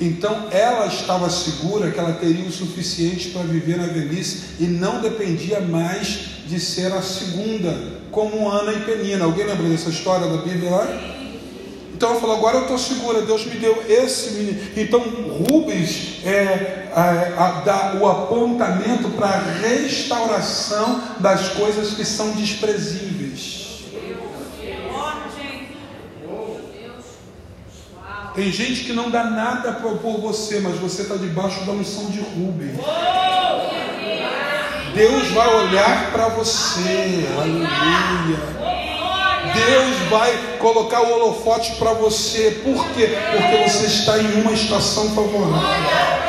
[0.00, 5.00] Então ela estava segura que ela teria o suficiente para viver na velhice e não
[5.00, 9.24] dependia mais de ser a segunda, como Ana e Penina.
[9.24, 11.14] Alguém lembra dessa história da Bíblia lá?
[11.94, 14.60] Então ela falou: agora eu estou segura, Deus me deu esse menino.
[14.76, 15.00] Então
[15.48, 23.13] Rubens é, é, a, dá o apontamento para a restauração das coisas que são desprezíveis.
[28.34, 32.18] Tem gente que não dá nada por você, mas você está debaixo da unção de
[32.18, 32.76] Rubens.
[34.92, 38.54] Deus vai olhar para você, aleluia.
[39.54, 43.16] Deus vai colocar o holofote para você, por quê?
[43.30, 46.24] Porque você está em uma estação favorável.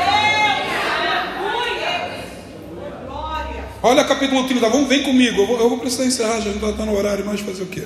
[3.82, 5.41] Olha capítulo 30, vamos, vem comigo.
[5.41, 7.84] Eu vou, eu vou precisar encerrar, já está no horário, mas fazer o quê?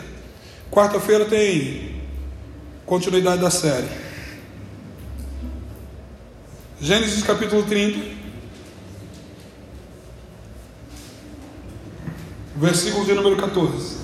[0.70, 1.96] Quarta-feira tem
[2.86, 4.09] continuidade da série.
[6.82, 8.00] Gênesis capítulo 30,
[12.56, 14.00] versículo de número 14.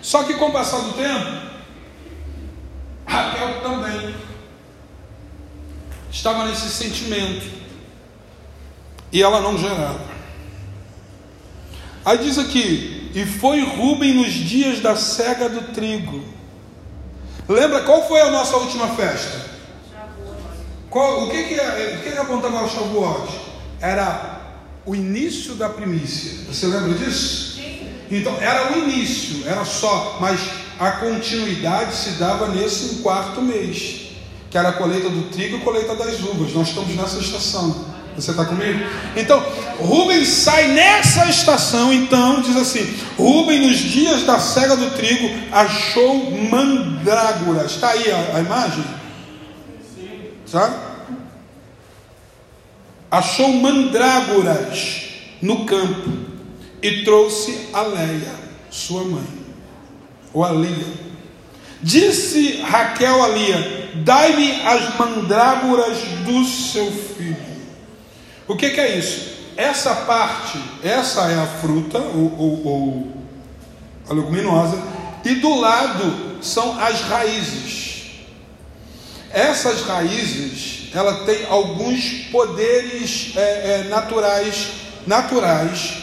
[0.00, 1.46] Só que com o passar do tempo,
[3.08, 4.35] Raquel também
[6.16, 7.46] estava nesse sentimento
[9.12, 10.00] e ela não gerava.
[12.04, 16.24] Aí diz aqui: E foi Rubem nos dias da cega do trigo.
[17.48, 19.56] Lembra qual foi a nossa última festa?
[20.90, 23.28] Qual, o que, que, é, o que, que apontava o Shavuot?
[23.80, 24.40] Era
[24.86, 26.44] o início da primícia.
[26.48, 27.60] Você lembra disso?
[28.10, 30.40] Então era o início, era só, mas
[30.78, 34.05] a continuidade se dava nesse quarto mês,
[34.56, 36.54] que era a colheita do trigo e a colheita das uvas.
[36.54, 37.84] Nós estamos nessa estação.
[38.14, 38.80] Você está comigo?
[39.14, 39.38] Então,
[39.78, 46.30] Rubens sai nessa estação, então, diz assim: Rubem, nos dias da cega do trigo, achou
[46.30, 47.72] mandrágoras.
[47.72, 48.84] Está aí a, a imagem?
[50.46, 50.74] Sabe?
[53.10, 55.02] Achou mandrágoras
[55.42, 56.10] no campo
[56.80, 58.32] e trouxe a Leia,
[58.70, 59.28] sua mãe,
[60.32, 60.86] ou a Lia.
[61.82, 67.36] Disse Raquel a Lia: Dai-me as mandrágoras do seu filho.
[68.48, 69.36] O que, que, é isso?
[69.56, 73.12] Essa parte, essa é a fruta, ou, ou, ou
[74.08, 74.80] a leguminosa,
[75.24, 77.86] e do lado são as raízes.
[79.32, 84.68] Essas raízes, ela tem alguns poderes é, é, naturais,
[85.06, 85.94] naturais,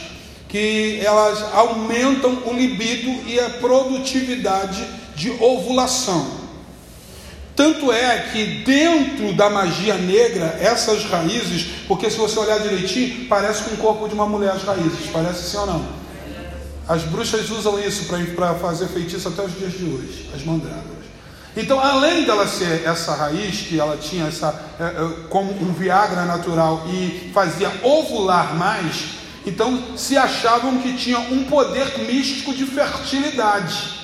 [0.50, 4.86] que elas aumentam o libido e a produtividade
[5.16, 6.43] de ovulação.
[7.56, 13.64] Tanto é que dentro da magia negra, essas raízes, porque se você olhar direitinho, parece
[13.64, 15.86] com o corpo de uma mulher as raízes, parece sim ou não?
[16.88, 21.04] As bruxas usam isso para fazer feitiço até os dias de hoje, as mandrágoras.
[21.56, 26.26] Então, além dela ser essa raiz, que ela tinha essa é, é, como um Viagra
[26.26, 29.06] natural e fazia ovular mais,
[29.46, 34.02] então se achavam que tinha um poder místico de fertilidade.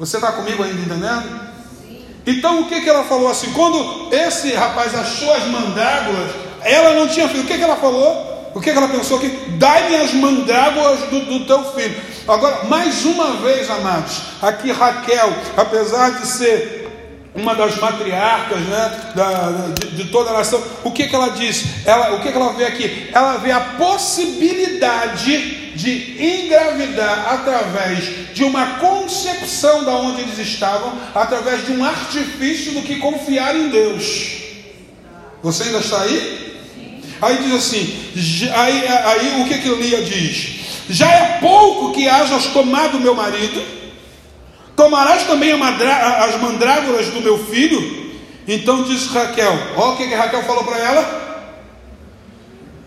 [0.00, 1.51] Você está comigo ainda entendendo?
[2.26, 3.52] Então o que, que ela falou assim?
[3.52, 6.30] Quando esse rapaz achou as mandrágoras,
[6.62, 7.42] ela não tinha filho.
[7.42, 8.30] O que, que ela falou?
[8.54, 9.28] O que, que ela pensou aqui?
[9.58, 11.96] Dai-me as mandrágoras do, do teu filho.
[12.28, 16.82] Agora, mais uma vez, amados, aqui Raquel, apesar de ser
[17.34, 21.64] uma das matriarcas né, da, de, de, toda a nação, o que, que ela diz?
[21.86, 23.08] Ela, o que, que ela vê aqui?
[23.12, 31.64] Ela vê a possibilidade de engravidar através de uma concepção da onde eles estavam, através
[31.64, 34.42] de um artifício do que confiar em Deus.
[35.42, 36.42] Você ainda está aí?
[37.20, 40.60] Aí diz assim, aí, aí o que que Lia diz?
[40.90, 43.62] Já é pouco que hajas tomado meu marido,
[44.76, 48.02] tomarás também as mandrágoras do meu filho?
[48.46, 51.21] Então diz Raquel, olha o que, que Raquel falou para ela: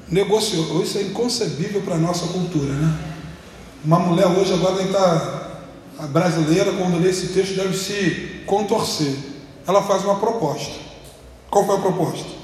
[0.10, 0.82] negociou.
[0.82, 2.98] Isso é inconcebível para a nossa cultura, né?
[3.84, 5.52] Uma mulher hoje agora deve estar, tá,
[6.00, 9.16] a brasileira, quando lê esse texto, deve se contorcer.
[9.68, 10.74] Ela faz uma proposta.
[11.50, 12.36] Qual foi a proposta?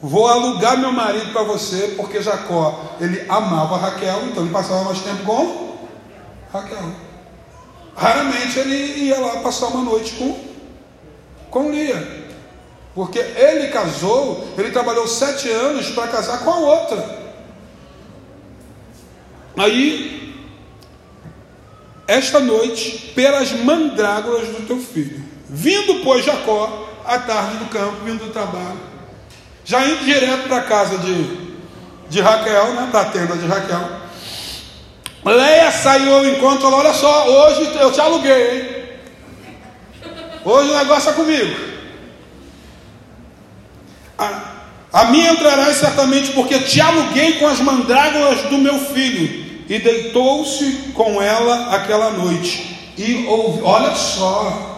[0.00, 5.00] Vou alugar meu marido para você, porque Jacó, ele amava Raquel, então ele passava mais
[5.00, 5.78] tempo com
[6.52, 6.90] Raquel.
[7.96, 10.38] Raramente ele ia lá passar uma noite com,
[11.50, 12.23] com Lia.
[12.94, 17.24] Porque ele casou, ele trabalhou sete anos para casar com a outra.
[19.56, 20.44] Aí,
[22.06, 25.24] esta noite, pelas mandrágoras do teu filho.
[25.48, 28.80] Vindo, pois, Jacó, à tarde do campo, vindo do trabalho,
[29.64, 31.54] já indo direto para a casa de,
[32.08, 34.04] de Raquel, né, para a tenda de Raquel.
[35.24, 38.74] Leia saiu ao encontro Olha só, hoje eu te aluguei, hein?
[40.44, 41.73] Hoje o negócio é comigo.
[44.18, 44.42] A,
[44.92, 49.44] a mim entrarás certamente, porque te aluguei com as mandrágoras do meu filho.
[49.68, 52.92] E deitou-se com ela aquela noite.
[52.96, 54.74] E ouvi, olha só.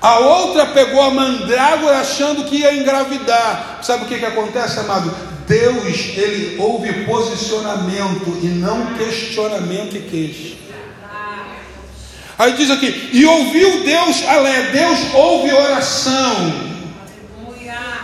[0.00, 3.80] A outra pegou a mandrágora achando que ia engravidar.
[3.82, 5.12] Sabe o que, que acontece, amado?
[5.46, 10.58] Deus, ele ouve posicionamento e não questionamento e queixa.
[12.38, 16.68] Aí diz aqui: e ouviu Deus, alé, Deus ouve oração.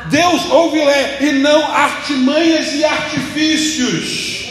[0.07, 0.81] Deus ouve
[1.21, 4.45] e não artimanhas e artifícios.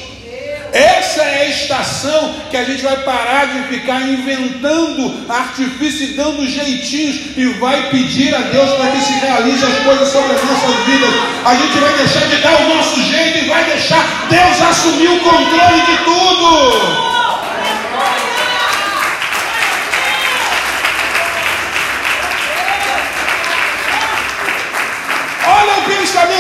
[0.74, 6.48] Essa é a estação que a gente vai parar de ficar inventando artifícios e dando
[6.48, 10.76] jeitinhos e vai pedir a Deus para que se realize as coisas sobre as nossas
[10.88, 11.14] vidas.
[11.46, 15.20] A gente vai deixar de dar o nosso jeito e vai deixar Deus assumir o
[15.20, 17.13] controle de tudo.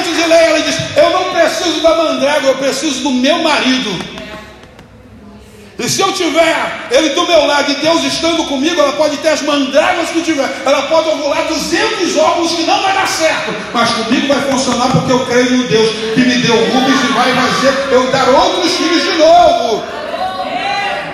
[0.03, 4.13] Pensamento de ela diz: Eu não preciso da mandrágora, eu preciso do meu marido.
[5.79, 9.29] E se eu tiver ele do meu lado e Deus estando comigo, ela pode ter
[9.29, 13.89] as mandrágoras que tiver, ela pode ovular 200 óvulos que não vai dar certo, mas
[13.89, 17.73] comigo vai funcionar porque eu creio no Deus que me deu Rubens e vai fazer
[17.91, 19.83] eu dar outros filhos de novo.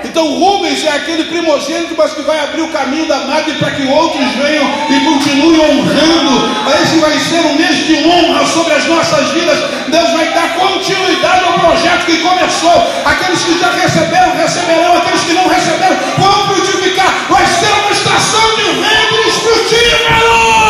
[0.10, 3.86] Então Rubens é aquele primogênito, mas que vai abrir o caminho da madre para que
[3.86, 6.49] outros venham e continuem honrando.
[6.82, 9.60] Esse vai ser um mês de honra sobre as nossas vidas.
[9.88, 12.88] Deus vai dar continuidade ao projeto que começou.
[13.05, 14.97] Aqueles que já receberam, receberão.
[14.97, 17.14] Aqueles que não receberam, vão frutificar.
[17.30, 20.70] Vai ser uma estação de ventres frutíferos.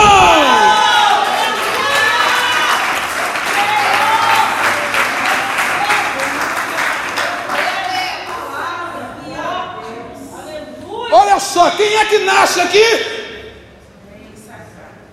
[11.12, 12.86] Olha só, quem é que nasce aqui?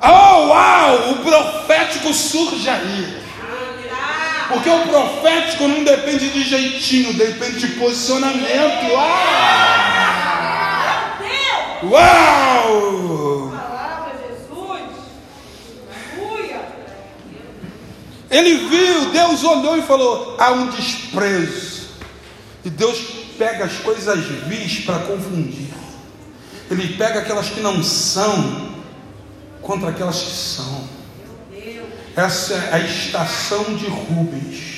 [0.00, 1.10] Oh, uau!
[1.10, 3.16] O profético surge aí.
[4.48, 8.92] Porque o profético não depende de jeitinho, depende de posicionamento.
[8.92, 9.06] Uau!
[11.82, 13.52] Uau!
[18.30, 21.86] Ele viu, Deus olhou e falou: há um desprezo.
[22.64, 22.98] E Deus
[23.36, 25.85] pega as coisas vis para confundir.
[26.70, 28.74] Ele pega aquelas que não são
[29.62, 30.84] contra aquelas que são.
[32.16, 34.76] Essa é a estação de Rubens.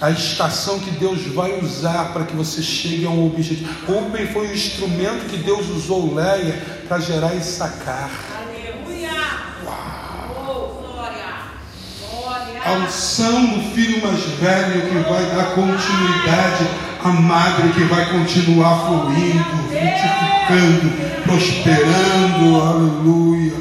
[0.00, 3.68] A estação que Deus vai usar para que você chegue a um objetivo.
[3.86, 8.10] Rubens foi o instrumento que Deus usou Leia para gerar Issacar.
[12.64, 16.64] A unção do filho mais velho que vai dar continuidade
[17.06, 20.92] a madre que vai continuar fluindo, frutificando,
[21.24, 23.52] prosperando, aleluia.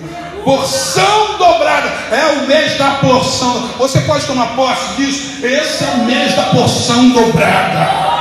[0.43, 3.69] Porção dobrada, é o mês da porção.
[3.77, 5.45] Você pode tomar posse disso?
[5.45, 8.15] Esse é o mês da porção dobrada.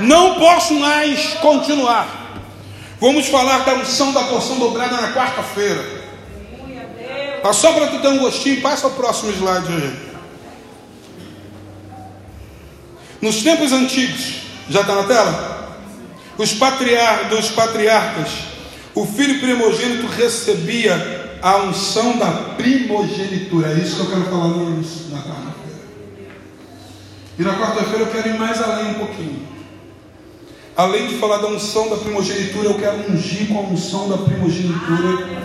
[0.00, 2.06] Não posso mais continuar.
[3.00, 6.03] Vamos falar da unção da porção dobrada na quarta-feira.
[7.44, 9.94] Mas só para tu ter um gostinho, passa o próximo slide aí.
[13.20, 14.36] Nos tempos antigos,
[14.66, 15.76] já está na tela?
[16.38, 18.30] Os patriar, dos patriarcas,
[18.94, 23.72] o filho primogênito recebia a unção da primogenitura.
[23.72, 25.80] É isso que eu quero falar no, na quarta-feira.
[27.38, 29.46] E na quarta-feira eu quero ir mais além um pouquinho.
[30.74, 35.44] Além de falar da unção da primogenitura, eu quero ungir com a unção da primogenitura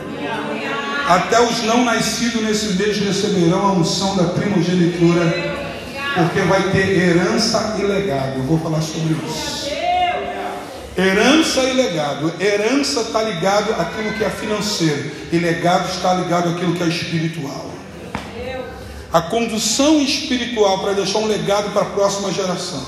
[1.10, 5.26] até os não nascidos nesse mês receberão a unção da primogenitura,
[6.14, 8.38] porque vai ter herança e legado.
[8.38, 9.72] Eu vou falar sobre isso.
[10.96, 12.32] Herança e legado.
[12.40, 17.72] Herança está ligado àquilo que é financeiro, e legado está ligado àquilo que é espiritual.
[19.12, 22.86] A condução espiritual para deixar um legado para a próxima geração.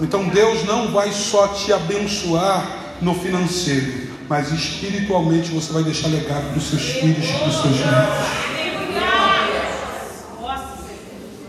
[0.00, 6.48] Então Deus não vai só te abençoar no financeiro, mas espiritualmente você vai deixar legado
[6.50, 8.54] para os seus filhos e para os seus netos.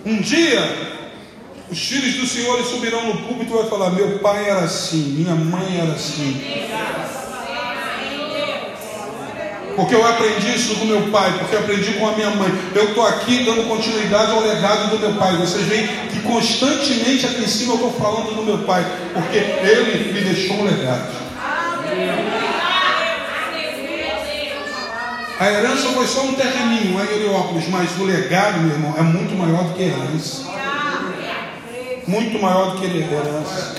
[0.05, 0.61] Um dia,
[1.71, 5.33] os filhos do Senhor subirão no púlpito e vai falar: Meu pai era assim, minha
[5.33, 6.41] mãe era assim.
[9.75, 12.49] Porque eu aprendi isso do meu pai, porque aprendi com a minha mãe.
[12.73, 15.35] Eu estou aqui dando continuidade ao legado do meu pai.
[15.37, 20.13] Vocês veem que constantemente aqui em cima eu estou falando do meu pai, porque ele
[20.13, 21.24] me deixou um legado.
[25.37, 29.35] A herança foi só um terreninho, um Heliópolis, mas o legado, meu irmão, é muito
[29.35, 30.43] maior do que herança.
[32.07, 33.75] Muito maior do que herança.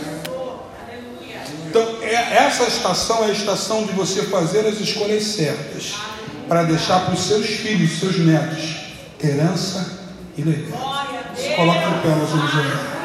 [1.68, 5.94] Então, é, essa estação é a estação de você fazer as escolhas certas
[6.46, 8.76] para deixar para os seus filhos, seus netos,
[9.22, 9.98] herança
[10.36, 11.07] e legado.
[11.34, 12.95] Se coloca no pé, nós vamos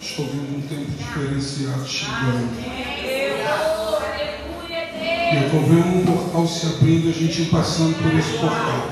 [0.00, 2.50] Estou vendo um tempo diferenciado chegando.
[5.32, 8.88] Eu estou vendo um portal se abrindo a gente passando por esse portal.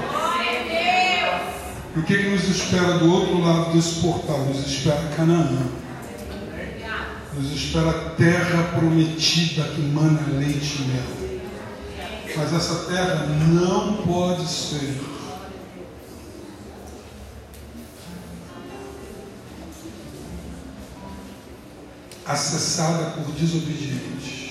[1.97, 4.39] E o que, que nos espera do outro lado desse portal?
[4.45, 5.67] Nos espera Canaã.
[7.35, 11.31] Nos espera a terra prometida que mana leite e mel.
[12.37, 15.20] Mas essa terra não pode ser
[22.31, 24.51] acessada por desobedientes.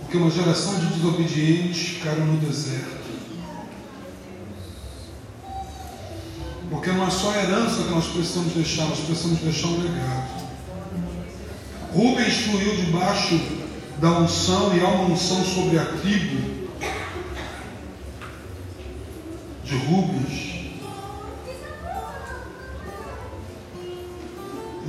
[0.00, 3.00] Porque uma geração de desobedientes ficaram no deserto.
[6.70, 10.50] Porque não é só a herança que nós precisamos deixar, nós precisamos deixar um legado.
[11.92, 13.40] Rubens fluiu debaixo
[14.00, 16.59] da unção e há uma unção sobre a tribo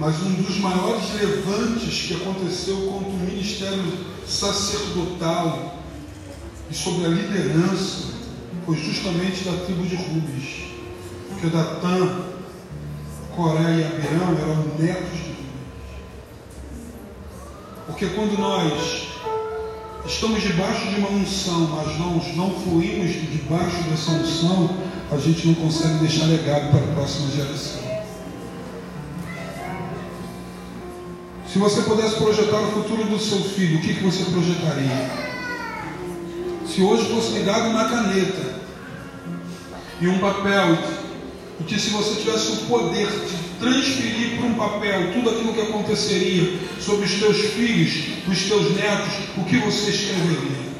[0.01, 3.83] Mas um dos maiores levantes que aconteceu contra o ministério
[4.25, 5.75] sacerdotal
[6.71, 8.07] e sobre a liderança
[8.65, 10.63] foi justamente da tribo de Rubens.
[11.29, 12.15] Porque Datã,
[13.35, 15.91] Coré e Abirão eram netos de Rubens.
[17.85, 19.07] Porque quando nós
[20.07, 24.77] estamos debaixo de uma unção, mas nós não fluímos debaixo dessa unção,
[25.11, 27.90] a gente não consegue deixar legado para a próxima geração.
[31.51, 35.11] Se você pudesse projetar o futuro do seu filho, o que, que você projetaria?
[36.65, 38.55] Se hoje fosse ligado uma caneta
[39.99, 40.77] e um papel,
[41.59, 45.59] e que se você tivesse o poder de transferir para um papel tudo aquilo que
[45.59, 50.71] aconteceria sobre os teus filhos, os teus netos, o que você escreveria?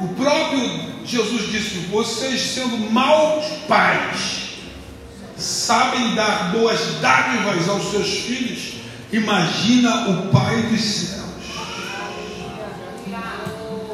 [0.00, 4.47] O próprio Jesus disse: vocês sendo maus pais,
[5.38, 8.74] sabem dar boas dádivas aos seus filhos,
[9.12, 11.18] imagina o Pai dos céus.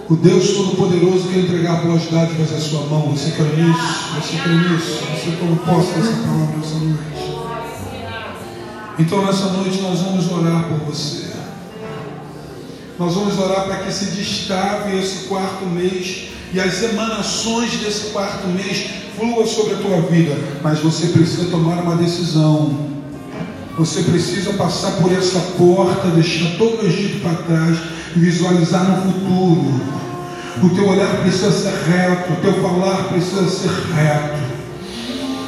[0.09, 3.11] O Deus Todo-Poderoso quer entregar boas dádivas à sua mão.
[3.13, 3.81] Você quer nisso?
[4.15, 4.99] Você quer nisso?
[5.01, 7.15] Você toma posse dessa palavra nessa noite.
[8.99, 11.25] Então, nessa noite, nós vamos orar por você.
[12.99, 18.47] Nós vamos orar para que se destrave esse quarto mês e as emanações desse quarto
[18.47, 18.87] mês
[19.19, 22.95] flua sobre a tua vida, mas você precisa tomar uma decisão.
[23.77, 27.77] Você precisa passar por essa porta, deixar todo o Egito para trás
[28.15, 29.81] e visualizar no futuro.
[30.63, 34.44] O teu olhar precisa ser reto, o teu falar precisa ser reto.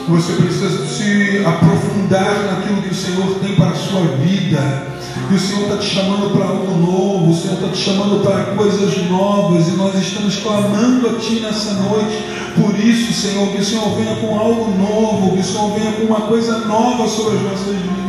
[0.08, 4.86] Você precisa se aprofundar naquilo que o Senhor tem para a sua vida.
[5.28, 8.54] E o Senhor está te chamando para algo novo, o Senhor está te chamando para
[8.54, 12.24] coisas novas, e nós estamos clamando a Ti nessa noite.
[12.54, 16.04] Por isso, Senhor, que o Senhor venha com algo novo, que o Senhor venha com
[16.04, 18.06] uma coisa nova sobre as nossas vidas.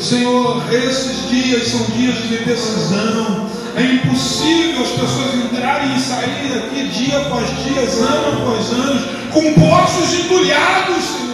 [0.00, 3.46] Senhor, esses dias são dias de decisão.
[3.76, 9.54] É impossível as pessoas entrarem e saírem daqui dia após dia, ano após ano, com
[9.54, 11.28] poços entulhados, Senhor.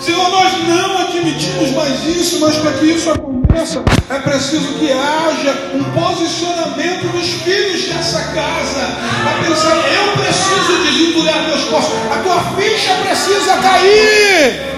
[0.00, 5.70] Senhor, nós não admitimos mais isso, mas para que isso aconteça, é preciso que haja
[5.74, 8.98] um posicionamento dos filhos dessa casa.
[9.22, 14.72] Para pensar, eu preciso desentulhar meus poços, a tua ficha precisa cair.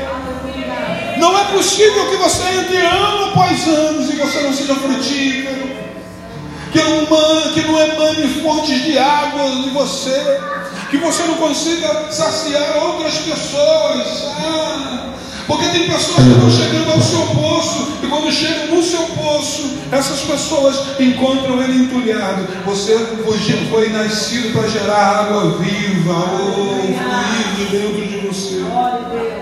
[1.17, 5.71] Não é possível que você entre ano após ano e você não seja frutífero,
[6.71, 10.41] que não, que não emane fontes de água de você,
[10.95, 14.29] que você não consiga saciar outras pessoas.
[14.39, 15.07] Ah,
[15.45, 19.79] porque tem pessoas que estão chegando ao seu poço, e quando chegam no seu poço,
[19.91, 22.47] essas pessoas encontram ele entulhado.
[22.65, 22.97] Você
[23.69, 29.34] foi nascido para gerar água viva, ou oh, fluido dentro de você.